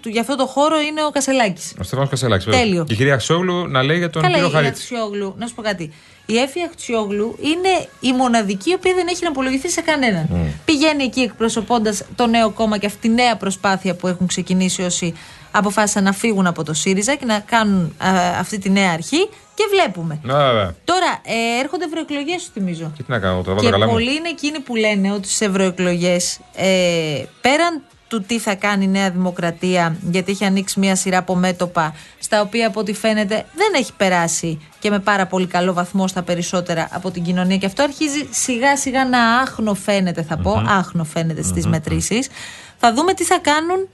για 0.04 0.20
αυτό 0.20 0.36
το 0.36 0.46
χώρο 0.46 0.80
είναι 0.80 1.04
ο 1.04 1.10
Κασελάκης. 1.10 1.74
Ο 1.80 1.82
Στέφανος 1.82 2.10
Κασελάκης. 2.10 2.44
Τέλειο. 2.44 2.84
Και 2.84 2.92
η 2.92 2.96
κυρία 2.96 3.14
Αξιόγλου 3.14 3.68
να 3.68 3.82
λέει 3.82 3.98
για 3.98 4.10
τον 4.10 4.22
Καλά, 4.22 4.34
κύριο 4.34 4.50
η 4.50 4.52
Χαρίτης. 4.52 4.80
Αξιόγλου, 4.80 5.34
να 5.38 5.46
σου 5.46 5.54
πω 5.54 5.62
κάτι. 5.62 5.92
Η 6.30 6.38
Έφη 6.38 6.62
Αξιόγλου 6.72 7.36
είναι 7.40 7.88
η 8.00 8.12
μοναδική 8.12 8.70
η 8.70 8.74
οποία 8.74 8.94
δεν 8.94 9.06
έχει 9.08 9.22
να 9.22 9.28
απολογηθεί 9.28 9.68
σε 9.70 9.80
κανέναν. 9.80 10.28
Πηγαίνει 10.64 11.04
εκεί 11.04 11.20
εκπροσωπώντας 11.20 12.02
το 12.16 12.26
νέο 12.26 12.50
κόμμα 12.50 12.78
και 12.78 12.86
αυτή 12.86 12.98
τη 12.98 13.08
νέα 13.08 13.36
προσπάθεια 13.36 13.94
που 13.94 14.06
έχουν 14.06 14.26
ξεκινήσει 14.26 14.82
όσοι 14.82 15.14
αποφάσισαν 15.50 16.04
να 16.04 16.12
φύγουν 16.12 16.46
από 16.46 16.64
το 16.64 16.74
ΣΥΡΙΖΑ 16.74 17.14
και 17.14 17.24
να 17.24 17.38
κάνουν 17.38 17.94
α, 17.98 18.10
αυτή 18.38 18.58
τη 18.58 18.70
νέα 18.70 18.90
αρχή 18.92 19.28
και 19.54 19.64
βλέπουμε. 19.70 20.18
Ναι, 20.22 20.32
βέβαια. 20.32 20.74
Τώρα 20.84 21.20
ε, 21.24 21.60
έρχονται 21.60 21.84
ευρωεκλογές, 21.84 22.42
σου 22.42 22.50
θυμίζω. 22.52 22.92
Και 22.96 23.02
τι 23.02 23.10
να 23.10 23.18
κάνω, 23.18 23.42
το 23.42 23.50
βάζω 23.50 23.64
Και 23.64 23.70
καλά 23.70 23.86
μου. 23.86 23.92
πολλοί 23.92 24.14
είναι 24.14 24.28
εκείνοι 24.28 24.60
που 24.60 24.76
λένε 24.76 25.12
ότι 25.12 25.26
στις 25.28 25.40
ευρωεκλογές, 25.40 26.38
ε, 26.54 27.22
πέραν 27.40 27.82
του 28.08 28.22
τι 28.22 28.38
θα 28.38 28.54
κάνει 28.54 28.84
η 28.84 28.88
Νέα 28.88 29.10
Δημοκρατία, 29.10 29.96
γιατί 30.10 30.30
έχει 30.30 30.44
ανοίξει 30.44 30.78
μια 30.78 30.96
σειρά 30.96 31.18
από 31.18 31.34
μέτωπα, 31.34 31.94
στα 32.18 32.40
οποία 32.40 32.66
από 32.66 32.80
ό,τι 32.80 32.92
φαίνεται 32.92 33.46
δεν 33.54 33.72
έχει 33.74 33.92
περάσει 33.92 34.60
και 34.78 34.90
με 34.90 34.98
πάρα 34.98 35.26
πολύ 35.26 35.46
καλό 35.46 35.72
βαθμό 35.72 36.08
στα 36.08 36.22
περισσότερα 36.22 36.88
από 36.92 37.10
την 37.10 37.22
κοινωνία. 37.22 37.56
Και 37.56 37.66
αυτό 37.66 37.82
αρχίζει 37.82 38.28
σιγά 38.30 38.76
σιγά 38.76 39.04
να 39.04 39.36
άχνο 39.38 39.74
φαίνεται, 39.74 40.22
θα 40.22 40.36
πω, 40.36 40.62
άχνο 40.66 41.04
φαίνεται 41.04 41.42
στις 41.42 41.66
μετρήσεις. 41.66 42.28
Θα 42.76 42.92
δούμε 42.92 43.14
τι 43.14 43.24
θα 43.24 43.38
κάνουν 43.38 43.88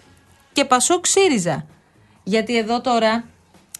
και 0.52 0.64
Πασόκ 0.64 1.06
ΣΥΡΙΖΑ. 1.06 1.66
Γιατί 2.22 2.58
εδώ 2.58 2.80
τώρα 2.80 3.24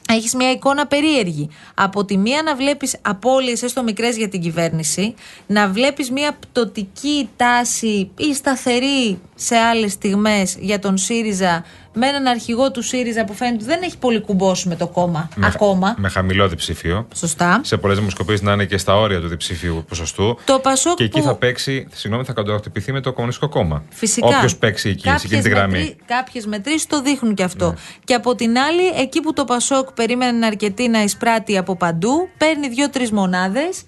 έχεις 0.08 0.34
μια 0.34 0.50
εικόνα 0.50 0.86
περίεργη. 0.86 1.50
Από 1.74 2.04
τη 2.04 2.16
μία 2.16 2.42
να 2.42 2.56
βλέπεις 2.56 2.96
απώλειες, 3.02 3.62
έστω 3.62 3.82
μικρές 3.82 4.16
για 4.16 4.28
την 4.28 4.40
κυβέρνηση, 4.40 5.14
να 5.46 5.68
βλέπεις 5.68 6.10
μια 6.10 6.36
πτωτική 6.40 7.28
τάση 7.36 8.10
ή 8.16 8.34
σταθερή 8.34 9.20
σε 9.34 9.56
άλλες 9.56 9.92
στιγμές 9.92 10.56
για 10.60 10.78
τον 10.78 10.96
ΣΥΡΙΖΑ, 10.96 11.64
με 11.92 12.06
έναν 12.06 12.26
αρχηγό 12.26 12.70
του 12.70 12.82
ΣΥΡΙΖΑ 12.82 13.24
που 13.24 13.34
φαίνεται 13.34 13.56
ότι 13.56 13.64
δεν 13.64 13.82
έχει 13.82 13.98
πολύ 13.98 14.20
κουμπώσει 14.20 14.68
με 14.68 14.76
το 14.76 14.86
κόμμα 14.86 15.28
Με- 15.34 15.46
ακόμα. 15.46 15.94
Με 15.98 16.08
χαμηλό 16.08 16.48
διψήφιο. 16.48 17.08
Σωστά. 17.14 17.60
Σε 17.64 17.76
πολλές 17.76 17.98
δημοσκοπήσει 17.98 18.44
να 18.44 18.52
είναι 18.52 18.64
και 18.64 18.78
στα 18.78 18.96
όρια 18.96 19.20
του 19.20 19.28
διψήφιου 19.28 19.84
ποσοστού. 19.88 20.38
Το 20.44 20.58
Πασόκ 20.58 20.96
Και 20.96 21.04
εκεί 21.04 21.18
που- 21.20 21.24
θα 21.26 21.34
παίξει, 21.34 21.86
συγγνώμη, 21.92 22.24
θα 22.24 22.32
κοντοχτυπηθεί 22.32 22.92
με 22.92 23.00
το 23.00 23.12
Κομμουνιστικό 23.12 23.48
Κόμμα. 23.48 23.82
Φυσικά. 23.90 24.26
Όποιος 24.26 24.56
παίξει 24.56 24.88
εκεί, 24.88 25.08
σε 25.08 25.14
εκείνη 25.26 25.42
τη 25.42 25.48
γραμμή. 25.48 25.78
Ναι. 25.78 25.88
Κάποιες 26.06 26.46
μετρήσεις 26.46 26.86
το 26.86 27.02
δείχνουν 27.02 27.34
και 27.34 27.42
αυτό. 27.42 27.74
Και 28.04 28.14
από 28.14 28.34
την 28.34 28.58
άλλη, 28.58 28.86
εκεί 29.02 29.20
που 29.20 29.32
το 29.32 29.44
Πασόκ 29.44 29.92
περίμενε 29.92 30.46
αρκετοί 30.46 30.88
να 30.88 31.02
εισπράττει 31.02 31.56
από 31.58 31.76
παντού, 31.76 32.28
παίρνει 32.38 32.68
δύο-τρει 32.68 33.12
μονάδες. 33.12 33.82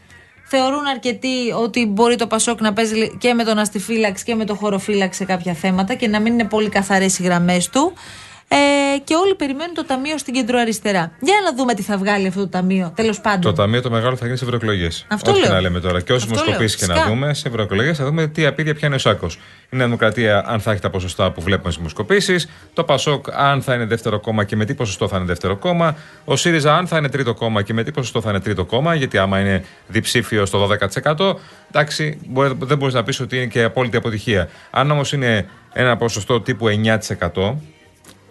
Θεωρούν 0.48 0.86
αρκετοί 0.86 1.50
ότι 1.58 1.86
μπορεί 1.86 2.16
το 2.16 2.26
Πασόκ 2.26 2.60
να 2.60 2.72
παίζει 2.72 3.16
και 3.18 3.34
με 3.34 3.44
τον 3.44 3.58
αστιφύλαξ 3.58 4.22
και 4.22 4.34
με 4.34 4.44
το 4.44 4.54
χωροφύλαξ 4.54 5.16
σε 5.16 5.24
κάποια 5.24 5.54
θέματα 5.54 5.94
και 5.94 6.08
να 6.08 6.20
μην 6.20 6.32
είναι 6.32 6.44
πολύ 6.44 6.68
καθαρές 6.68 7.18
οι 7.18 7.22
γραμμές 7.22 7.68
του. 7.68 7.92
Ε, 8.48 8.56
και 9.04 9.14
όλοι 9.14 9.34
περιμένουν 9.34 9.74
το 9.74 9.84
ταμείο 9.84 10.18
στην 10.18 10.34
κεντροαριστερά. 10.34 11.12
Για 11.20 11.34
να 11.44 11.54
δούμε 11.56 11.74
τι 11.74 11.82
θα 11.82 11.96
βγάλει 11.98 12.26
αυτό 12.26 12.40
το 12.40 12.48
ταμείο. 12.48 12.92
Τέλος 12.96 13.20
πάντων. 13.20 13.40
Το 13.40 13.52
ταμείο 13.52 13.82
το 13.82 13.90
μεγάλο 13.90 14.16
θα 14.16 14.24
γίνει 14.24 14.38
σε 14.38 14.44
ευρωεκλογές. 14.44 15.06
Αυτό 15.08 15.30
Ό,τι 15.30 15.40
και 15.40 15.46
λέω. 15.46 15.54
να 15.54 15.60
λέμε 15.60 15.80
τώρα. 15.80 16.00
Και 16.00 16.12
όσε 16.12 16.24
Αυτό 16.24 16.34
δημοσκοπήσει 16.40 16.76
και 16.76 16.86
λέω, 16.86 16.94
να 16.96 17.02
φυσικά. 17.02 17.18
δούμε, 17.20 17.34
σε 17.34 17.48
ευρωεκλογές 17.48 17.96
θα 17.96 18.04
δούμε 18.04 18.26
τι 18.26 18.46
απίδια 18.46 18.74
πιάνει 18.74 18.94
ο 18.94 18.98
Σάκος. 18.98 19.34
Η 19.70 19.76
Νέα 19.76 19.84
Δημοκρατία, 19.84 20.44
αν 20.46 20.60
θα 20.60 20.70
έχει 20.72 20.80
τα 20.80 20.90
ποσοστά 20.90 21.30
που 21.32 21.40
βλέπουμε 21.40 21.64
στις 21.70 21.76
δημοσκοπήσεις. 21.76 22.48
Το 22.72 22.84
Πασόκ, 22.84 23.26
αν 23.32 23.62
θα 23.62 23.74
είναι 23.74 23.84
δεύτερο 23.84 24.20
κόμμα 24.20 24.44
και 24.44 24.56
με 24.56 24.64
τι 24.64 24.74
ποσοστό 24.74 25.08
θα 25.08 25.16
είναι 25.16 25.26
δεύτερο 25.26 25.56
κόμμα. 25.56 25.96
Ο 26.24 26.36
ΣΥΡΙΖΑ, 26.36 26.76
αν 26.76 26.86
θα 26.86 26.96
είναι 26.98 27.08
τρίτο 27.08 27.34
κόμμα 27.34 27.62
και 27.62 27.74
με 27.74 27.82
τι 27.84 27.90
ποσοστό 27.92 28.20
θα 28.20 28.30
είναι 28.30 28.40
τρίτο 28.40 28.64
κόμμα. 28.64 28.94
Γιατί 28.94 29.18
άμα 29.18 29.40
είναι 29.40 29.64
διψήφιο 29.86 30.46
στο 30.46 30.58
12%, 30.58 31.34
εντάξει, 31.68 32.18
μπορεί- 32.26 32.54
δεν 32.64 32.78
μπορείς 32.78 32.94
να 32.94 33.02
πεις 33.02 33.20
ότι 33.20 33.36
είναι 33.36 33.46
και 33.46 33.62
απόλυτη 33.62 33.96
αποτυχία. 33.96 34.48
Αν 34.70 34.90
όμως 34.90 35.12
είναι 35.12 35.46
ένα 35.72 35.96
ποσοστό 35.96 36.40
τύπου 36.40 36.68
9%, 36.68 37.56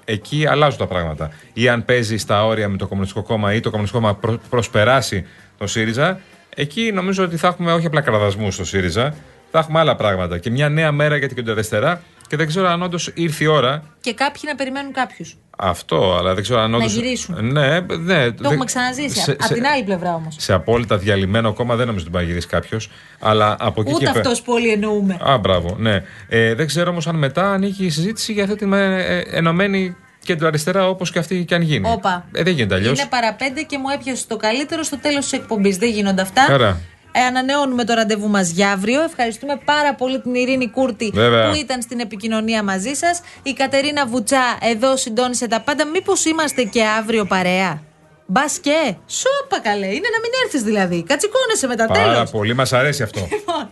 εκεί 0.06 0.46
αλλάζουν 0.48 0.78
τα 0.80 0.88
πράγματα. 0.88 1.32
Ή 1.54 1.70
αν 1.70 1.86
παίζει 1.86 2.18
στα 2.18 2.46
όρια 2.46 2.70
με 2.70 2.78
το 2.78 2.88
Κομμουνιστικό 2.88 3.24
Κόμμα 3.24 3.54
ή 3.54 3.60
το 3.60 3.70
Κομμουνιστικό 3.70 4.02
Κόμμα 4.02 4.16
προ- 4.16 4.40
προσπεράσει 4.50 5.26
το 5.58 5.68
ΣΥΡΙΖΑ, 5.68 6.20
εκεί 6.56 6.92
νομίζω 6.94 7.24
ότι 7.24 7.38
θα 7.38 7.48
έχουμε 7.48 7.74
όχι 7.74 7.86
απλά 7.86 8.02
κραδασμούς 8.02 8.54
στο 8.54 8.66
ΣΥΡΙΖΑ, 8.66 9.16
θα 9.52 9.60
έχουμε 9.60 9.80
άλλα 9.80 9.96
πράγματα. 9.96 10.38
Και 10.38 10.50
μια 10.50 10.70
νέα 10.70 10.92
μέρα 10.92 11.18
για 11.18 11.28
την 11.28 11.36
κεντροαριστερά 11.36 12.02
και 12.28 12.36
δεν 12.38 12.48
ξέρω 12.48 12.68
αν 12.68 12.82
όντως 12.82 13.12
ήρθε 13.14 13.44
η 13.44 13.48
ώρα. 13.48 13.84
Και 14.02 14.14
κάποιοι 14.14 14.42
να 14.46 14.56
περιμένουν 14.56 14.92
κάποιους. 14.92 15.38
Αυτό, 15.58 16.16
αλλά 16.20 16.34
δεν 16.34 16.44
ξέρω 16.44 16.60
αν 16.60 16.74
όντως... 16.74 16.94
γυρίσουν. 16.94 17.52
Ναι, 17.52 17.80
ναι. 17.80 18.32
Το 18.32 18.44
έχουμε 18.44 18.66
ξαναζήσει. 18.66 19.32
Απ' 19.32 19.54
την 19.54 19.66
άλλη 19.66 19.84
πλευρά 19.84 20.14
όμως. 20.14 20.36
σε 20.40 20.54
απόλυτα 20.54 20.98
διαλυμένο 20.98 21.54
κόμμα 21.54 21.76
δεν 21.76 21.86
νομίζω 21.86 22.04
ότι 22.04 22.14
μπορεί 22.14 22.24
να 22.24 22.30
γυρίσει 22.30 22.48
κάποιος. 22.48 22.90
Αλλά 23.20 23.56
από 23.60 23.82
εκεί 23.82 23.92
Ούτε 23.94 24.06
και 24.06 24.12
πέρα. 24.12 24.20
αυτός 24.20 24.42
που 24.42 24.54
όλοι 24.54 24.72
εννοούμε. 24.72 25.18
Α, 25.30 25.38
μπράβο, 25.38 25.76
ναι. 25.80 26.04
Ε, 26.30 26.54
δεν 26.54 26.68
ξέρω 26.68 26.90
όμως 26.92 27.08
αν 27.08 27.16
μετά 27.16 27.52
ανήκει 27.52 27.86
η 27.86 27.90
συζήτηση 27.90 28.34
για 28.34 28.44
αυτή 28.44 28.56
την 28.56 28.74
ε, 28.74 29.04
ε, 29.04 29.24
ενωμένη 29.32 29.96
κεντροαριστερά 30.26 30.88
όπως 30.90 31.12
και 31.12 31.20
αυτή 31.20 31.46
και 31.46 31.56
αν 31.56 31.62
γίνει. 31.62 31.90
Όπα. 31.90 32.26
Ε, 32.32 32.44
δεν 32.44 32.54
γίνεται 32.54 32.76
αλλιώς. 32.76 33.00
Είναι 33.00 33.08
παραπέντε 33.10 33.62
και 33.62 33.78
μου 33.78 33.90
έπιασε 33.94 34.28
το 34.28 34.38
καλύτερο 34.38 34.84
στο 34.84 34.98
τέλος 34.98 35.24
της 35.24 35.40
εκπομπής. 35.40 35.78
Δεν 35.78 35.90
γίνονται 35.90 36.22
αυτά. 36.22 36.46
Άρα. 36.50 36.82
Ε, 37.18 37.26
ανανεώνουμε 37.26 37.84
το 37.84 37.94
ραντεβού 37.94 38.28
μας 38.30 38.50
για 38.50 38.72
αύριο. 38.72 39.02
Ευχαριστούμε 39.04 39.60
πάρα 39.66 39.96
πολύ 39.96 40.22
την 40.22 40.36
Ειρήνη 40.36 40.70
Κούρτη 40.70 41.12
Βέβαια. 41.14 41.50
που 41.50 41.56
ήταν 41.56 41.82
στην 41.82 42.00
επικοινωνία 42.00 42.64
μαζί 42.64 42.94
σας. 42.94 43.22
Η 43.44 43.54
Κατερίνα 43.54 44.06
Βουτσά 44.06 44.58
εδώ 44.62 44.98
συντόνισε 44.98 45.48
τα 45.48 45.62
πάντα. 45.62 45.86
Μήπως 45.86 46.26
είμαστε 46.26 46.64
και 46.64 46.84
αύριο 47.00 47.26
παρέα; 47.26 47.82
Μπας 48.26 48.60
και. 48.60 48.96
Σόπα 49.08 49.60
καλέ. 49.62 49.86
Είναι 49.86 50.10
να 50.16 50.20
μην 50.22 50.32
έρθεις 50.46 50.64
δηλαδή. 50.64 51.04
Κατσικώνεσαι 51.04 51.68
μετά 51.68 51.86
Πάρα 51.86 52.14
τέλος. 52.14 52.32
πολύ, 52.32 52.54
μας 52.54 52.74
αρέσει 52.74 53.04
αυτό. 53.04 53.20
Λοιπόν, 53.32 53.70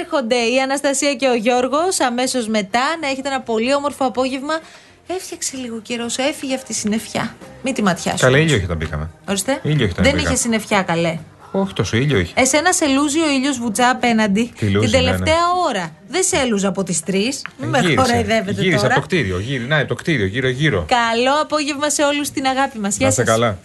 έρχονται 0.00 0.36
η 0.36 0.60
Αναστασία 0.62 1.14
και 1.14 1.28
ο 1.28 1.34
Γιώργος 1.34 2.00
αμέσως 2.00 2.48
μετά. 2.48 2.96
Να 3.00 3.08
έχετε 3.08 3.28
ένα 3.28 3.40
πολύ 3.40 3.74
όμορφο 3.74 4.04
απόγευμα. 4.04 4.60
Έφτιαξε 5.06 5.56
λίγο 5.56 5.80
καιρός, 5.80 6.18
έφυγε 6.18 6.54
αυτή 6.54 6.72
η 6.72 6.74
συννεφιά. 6.74 7.34
Μην 7.62 7.74
τη 7.74 7.82
ματιά 7.82 8.12
σου. 8.16 8.24
Καλέ 8.24 8.38
ήλιο 8.40 8.54
είχε 8.56 8.64
όταν 8.64 8.76
μπήκαμε. 8.76 9.10
Ορίστε. 9.28 9.60
Ήλιο 9.62 9.84
είχε 9.84 9.92
όταν 9.92 10.04
Δεν 10.04 10.14
μπήκα. 10.14 10.28
είχε 10.28 10.36
συννεφιά, 10.38 10.82
καλέ. 10.82 11.18
Όχι 11.56 11.72
τόσο 11.72 11.96
ήλιο 11.96 12.18
είχε. 12.18 12.32
Εσένα 12.36 12.72
σε 12.72 12.86
λούζει 12.86 13.18
ο 13.20 13.28
ήλιος 13.30 13.58
βουτσά 13.58 13.88
απέναντι 13.90 14.52
Τι 14.58 14.66
λούζει, 14.70 14.90
την 14.90 14.98
ναι, 15.00 15.04
τελευταία 15.04 15.34
ναι. 15.34 15.68
ώρα. 15.68 15.90
Δεν 16.08 16.22
σε 16.22 16.36
έλουζα 16.36 16.68
από 16.68 16.82
τις 16.82 17.00
3. 17.06 17.10
Μην 17.58 17.68
με 17.68 17.78
Γύρισε. 17.80 18.00
χοραϊδεύετε 18.00 18.60
Γύρισε 18.62 18.76
τώρα. 18.76 18.86
από 18.86 18.94
το 18.94 19.00
κτίριο. 19.06 19.38
Γύρι, 19.38 19.64
να, 19.64 19.86
το 19.86 19.94
κτίριο, 19.94 20.26
γύρω-γύρω. 20.26 20.84
Καλό 20.88 21.40
απόγευμα 21.42 21.90
σε 21.90 22.02
όλους 22.02 22.30
την 22.30 22.46
αγάπη 22.46 22.78
μας. 22.78 22.90
Να 22.92 22.96
Γεια 22.98 23.08
είστε 23.08 23.24
σας. 23.24 23.30
καλά. 23.34 23.58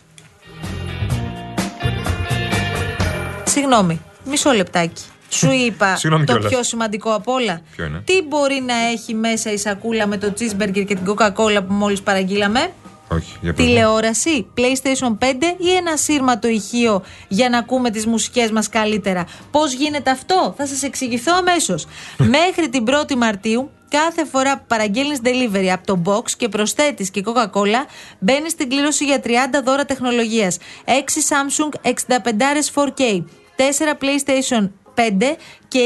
Συγγνώμη, 3.43 4.01
μισό 4.25 4.51
λεπτάκι. 4.51 5.03
Σου 5.29 5.51
είπα 5.65 5.95
Συγγνώμη 5.95 6.25
το 6.25 6.31
κιόλας. 6.33 6.51
πιο 6.51 6.63
σημαντικό 6.63 7.13
απ' 7.13 7.27
όλα. 7.27 7.61
Ποιο 7.75 7.85
είναι; 7.85 8.01
Τι 8.05 8.21
μπορεί 8.27 8.63
να 8.67 8.73
έχει 8.91 9.13
μέσα 9.13 9.51
η 9.51 9.57
σακούλα 9.57 10.07
με 10.07 10.17
το 10.17 10.33
cheeseburger 10.39 10.71
και 10.71 10.95
την 10.95 10.99
coca-cola 11.07 11.59
που 11.67 11.73
μόλις 11.73 12.01
παραγγείλαμε; 12.01 12.71
Όχι, 13.11 13.37
για 13.41 13.53
πες 13.53 13.65
μου. 13.65 13.71
Τηλεόραση, 13.71 14.47
PlayStation 14.57 15.17
5 15.17 15.55
ή 15.57 15.75
ένα 15.75 15.97
σύρματο 15.97 16.47
ηχείο 16.47 17.03
για 17.27 17.49
να 17.49 17.57
ακούμε 17.57 17.89
τις 17.89 18.05
μουσικές 18.05 18.51
μας 18.51 18.69
καλύτερα. 18.69 19.25
Πώς 19.51 19.73
γίνεται 19.73 20.11
αυτό, 20.11 20.53
θα 20.57 20.67
σας 20.67 20.83
εξηγηθώ 20.83 21.33
αμέσως. 21.35 21.85
Μέχρι 22.37 22.69
την 22.69 22.85
1η 22.87 23.15
Μαρτίου, 23.15 23.69
κάθε 23.89 24.25
φορά 24.25 24.57
που 24.57 24.63
παραγγέλνεις 24.67 25.19
delivery 25.23 25.67
από 25.67 25.85
το 25.85 26.01
box 26.05 26.31
και 26.31 26.49
προσθέτεις 26.49 27.09
και 27.09 27.23
Coca-Cola, 27.25 27.85
μπαίνεις 28.19 28.51
στην 28.51 28.69
κλήρωση 28.69 29.05
για 29.05 29.21
30 29.23 29.29
δώρα 29.63 29.85
τεχνολογίας. 29.85 30.57
6 30.85 30.89
Samsung 30.89 31.89
65 31.89 32.69
4K, 32.73 33.23
4 33.55 33.97
PlayStation 34.01 34.69
5 34.95 35.35
και 35.67 35.79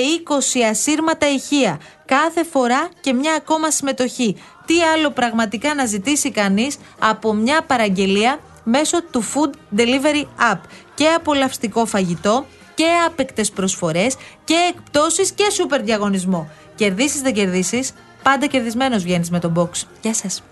20 0.55 0.61
ασύρματα 0.69 1.29
ηχεία. 1.29 1.79
Κάθε 2.05 2.43
φορά 2.43 2.89
και 3.01 3.13
μια 3.13 3.33
ακόμα 3.33 3.71
συμμετοχή. 3.71 4.35
Τι 4.65 4.81
άλλο 4.81 5.09
πραγματικά 5.11 5.75
να 5.75 5.85
ζητήσει 5.85 6.31
κανείς 6.31 6.77
από 6.99 7.33
μια 7.33 7.61
παραγγελία 7.61 8.39
μέσω 8.63 9.03
του 9.03 9.23
Food 9.23 9.79
Delivery 9.79 10.51
App. 10.53 10.59
Και 10.93 11.07
απολαυστικό 11.07 11.85
φαγητό 11.85 12.45
και 12.75 12.85
άπεκτες 13.07 13.51
προσφορές 13.51 14.15
και 14.43 14.55
εκπτώσεις 14.69 15.31
και 15.31 15.49
σούπερ 15.51 15.81
διαγωνισμό. 15.81 16.49
Κερδίσεις 16.75 17.21
δεν 17.21 17.33
κερδίσεις, 17.33 17.93
πάντα 18.23 18.45
κερδισμένος 18.45 19.03
βγαίνεις 19.03 19.29
με 19.29 19.39
τον 19.39 19.53
box. 19.57 19.87
Γεια 20.01 20.13
σας. 20.13 20.43